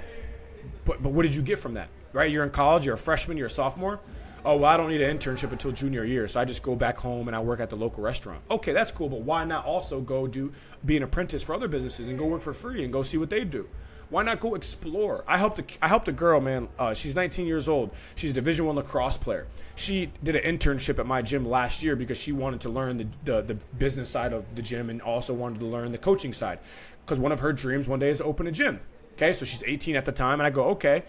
[0.85, 1.89] But, but what did you get from that?
[2.13, 2.31] Right?
[2.31, 3.99] You're in college, you're a freshman, you're a sophomore.
[4.45, 6.99] Oh, well, I don't need an internship until junior year, so I just go back
[6.99, 8.43] home and I work at the local restaurant.
[8.51, 10.53] Okay, that's cool, but why not also go do
[10.85, 13.31] be an apprentice for other businesses and go work for free and go see what
[13.31, 13.69] they do?
[14.13, 15.25] Why not go explore?
[15.27, 16.69] I helped a, I helped a girl, man.
[16.79, 17.93] Uh, she's 19 years old.
[18.15, 19.47] She's a Division One lacrosse player.
[19.75, 23.07] She did an internship at my gym last year because she wanted to learn the,
[23.25, 26.59] the, the business side of the gym and also wanted to learn the coaching side.
[27.03, 28.81] Because one of her dreams one day is to open a gym.
[29.15, 31.05] Okay, so she's 18 at the time, and I go, okay,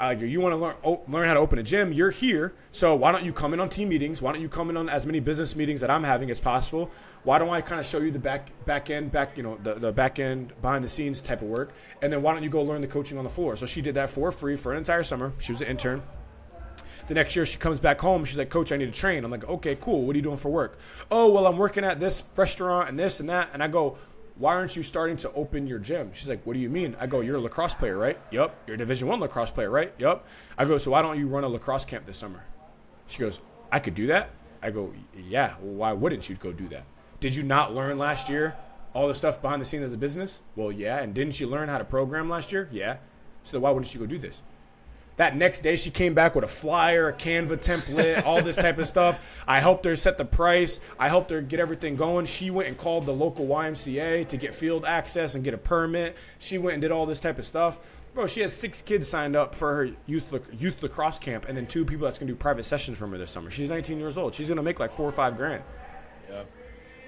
[0.00, 2.54] uh, you want to learn oh, learn how to open a gym, you're here.
[2.72, 4.22] So why don't you come in on team meetings?
[4.22, 6.90] Why don't you come in on as many business meetings that I'm having as possible?
[7.24, 9.74] Why don't I kind of show you the back back end, back you know the,
[9.74, 11.72] the back end behind the scenes type of work?
[12.00, 13.56] And then why don't you go learn the coaching on the floor?
[13.56, 15.32] So she did that for free for an entire summer.
[15.38, 16.02] She was an intern.
[17.08, 18.24] The next year she comes back home.
[18.24, 19.24] She's like, Coach, I need to train.
[19.24, 20.02] I'm like, okay, cool.
[20.02, 20.78] What are you doing for work?
[21.10, 23.48] Oh, well, I'm working at this restaurant and this and that.
[23.52, 23.96] And I go,
[24.36, 26.12] why aren't you starting to open your gym?
[26.12, 26.96] She's like, what do you mean?
[27.00, 28.18] I go, you're a lacrosse player, right?
[28.30, 28.54] Yep.
[28.66, 29.92] You're a Division One lacrosse player, right?
[29.98, 30.26] Yep.
[30.56, 32.44] I go, so why don't you run a lacrosse camp this summer?
[33.08, 33.40] She goes,
[33.72, 34.30] I could do that.
[34.62, 35.54] I go, yeah.
[35.60, 36.84] Well, why wouldn't you go do that?
[37.20, 38.56] Did you not learn last year
[38.94, 40.40] all the stuff behind the scenes as a business?
[40.56, 40.98] Well, yeah.
[40.98, 42.68] And didn't you learn how to program last year?
[42.72, 42.98] Yeah.
[43.42, 44.42] So why wouldn't you go do this?
[45.16, 48.78] That next day, she came back with a flyer, a Canva template, all this type
[48.78, 49.42] of stuff.
[49.48, 50.78] I helped her set the price.
[50.96, 52.26] I helped her get everything going.
[52.26, 56.16] She went and called the local YMCA to get field access and get a permit.
[56.38, 57.80] She went and did all this type of stuff.
[58.14, 61.66] Bro, she has six kids signed up for her youth youth lacrosse camp, and then
[61.66, 63.50] two people that's gonna do private sessions from her this summer.
[63.50, 64.34] She's 19 years old.
[64.34, 65.62] She's gonna make like four or five grand.
[66.30, 66.42] Yeah,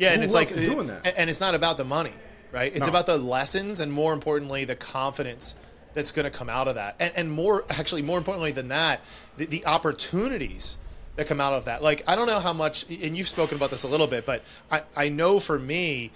[0.01, 1.15] yeah, and Who it's like doing that.
[1.19, 2.15] And it's not about the money,
[2.53, 2.75] right?
[2.75, 2.89] It's no.
[2.89, 5.57] about the lessons, and more importantly, the confidence
[5.93, 6.97] that's going to come out of that.
[6.99, 9.01] And, and, more, actually, more importantly than that,
[9.37, 10.79] the, the, opportunities
[11.17, 11.83] that come out of that.
[11.83, 14.43] Like, I don't know how much, and you've spoken about this a little bit, but
[14.71, 16.13] I, I know for me,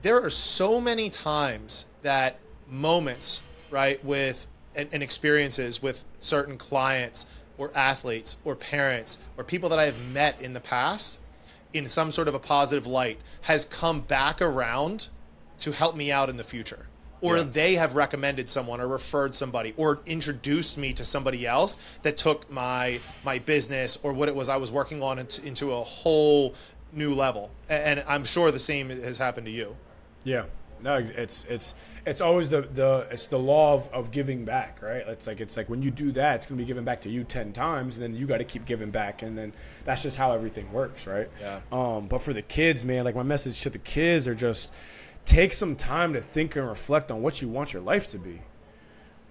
[0.00, 2.38] there are so many times that
[2.70, 7.26] moments, right, with and, and experiences with certain clients
[7.58, 11.18] or athletes or parents or people that I have met in the past
[11.76, 15.08] in some sort of a positive light has come back around
[15.58, 16.86] to help me out in the future
[17.22, 17.42] or Yeah.
[17.44, 22.50] they have recommended someone or referred somebody or introduced me to somebody else that took
[22.50, 26.54] my my business or what it was I was working on into, into a whole
[26.92, 29.76] new level and I'm sure the same has happened to you
[30.24, 30.44] Yeah.
[30.82, 31.74] No, it's- it's
[32.06, 35.02] it's always the the it's the law of, of giving back, right?
[35.08, 37.24] It's like it's like when you do that, it's gonna be given back to you
[37.24, 39.52] ten times, and then you got to keep giving back, and then
[39.84, 41.28] that's just how everything works, right?
[41.40, 41.60] Yeah.
[41.72, 44.72] Um, but for the kids, man, like my message to the kids are just
[45.24, 48.40] take some time to think and reflect on what you want your life to be.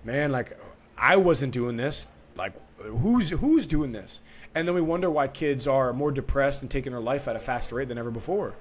[0.04, 0.60] Man, like
[0.98, 2.10] I wasn't doing this.
[2.36, 4.20] Like who's who's doing this?
[4.54, 7.40] And then we wonder why kids are more depressed and taking their life at a
[7.40, 8.54] faster rate than ever before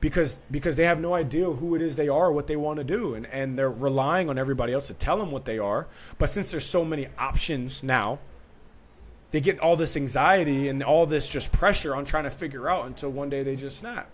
[0.00, 2.84] because because they have no idea who it is they are, what they want to
[2.84, 5.86] do, and and they're relying on everybody else to tell them what they are.
[6.18, 8.20] But since there's so many options now,
[9.30, 12.86] they get all this anxiety and all this just pressure on trying to figure out
[12.86, 14.08] until one day they just snap.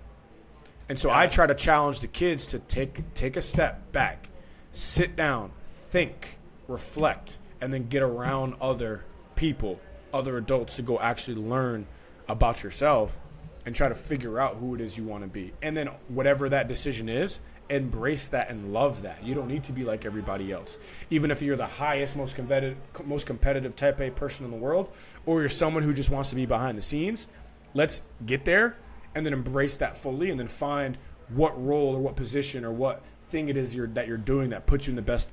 [0.88, 4.28] And so I try to challenge the kids to take take a step back,
[4.72, 9.04] sit down, think, reflect, and then get around other
[9.34, 9.80] people,
[10.14, 11.86] other adults to go actually learn
[12.26, 13.18] about yourself
[13.66, 15.52] and try to figure out who it is you want to be.
[15.62, 17.40] And then whatever that decision is,
[17.70, 19.24] embrace that and love that.
[19.24, 20.76] You don't need to be like everybody else.
[21.10, 24.90] Even if you're the highest, most competitive, most competitive type A person in the world,
[25.24, 27.26] or you're someone who just wants to be behind the scenes,
[27.72, 28.76] let's get there
[29.14, 30.98] and then embrace that fully and then find
[31.28, 34.66] what role or what position or what thing it is you're, that you're doing that
[34.66, 35.28] puts you in the best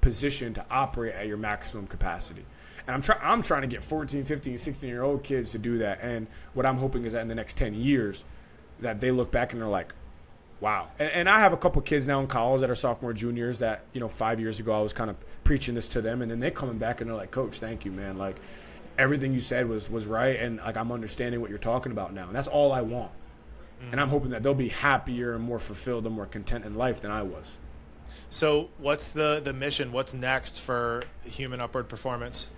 [0.00, 2.44] position to operate at your maximum capacity.
[2.86, 5.78] And I'm trying I'm trying to get 14, 15, 16 year old kids to do
[5.78, 6.00] that.
[6.02, 8.24] And what I'm hoping is that in the next 10 years
[8.80, 9.94] that they look back and they're like,
[10.60, 10.88] wow.
[10.98, 13.84] And, and I have a couple kids now in college that are sophomore juniors that,
[13.92, 16.40] you know, 5 years ago I was kind of preaching this to them and then
[16.40, 18.18] they're coming back and they're like, "Coach, thank you, man.
[18.18, 18.36] Like
[18.98, 22.26] everything you said was was right and like I'm understanding what you're talking about now."
[22.26, 23.12] And that's all I want.
[23.90, 27.00] And I'm hoping that they'll be happier and more fulfilled and more content in life
[27.00, 27.58] than I was.
[28.30, 32.50] so what's the the mission what's next for human upward performance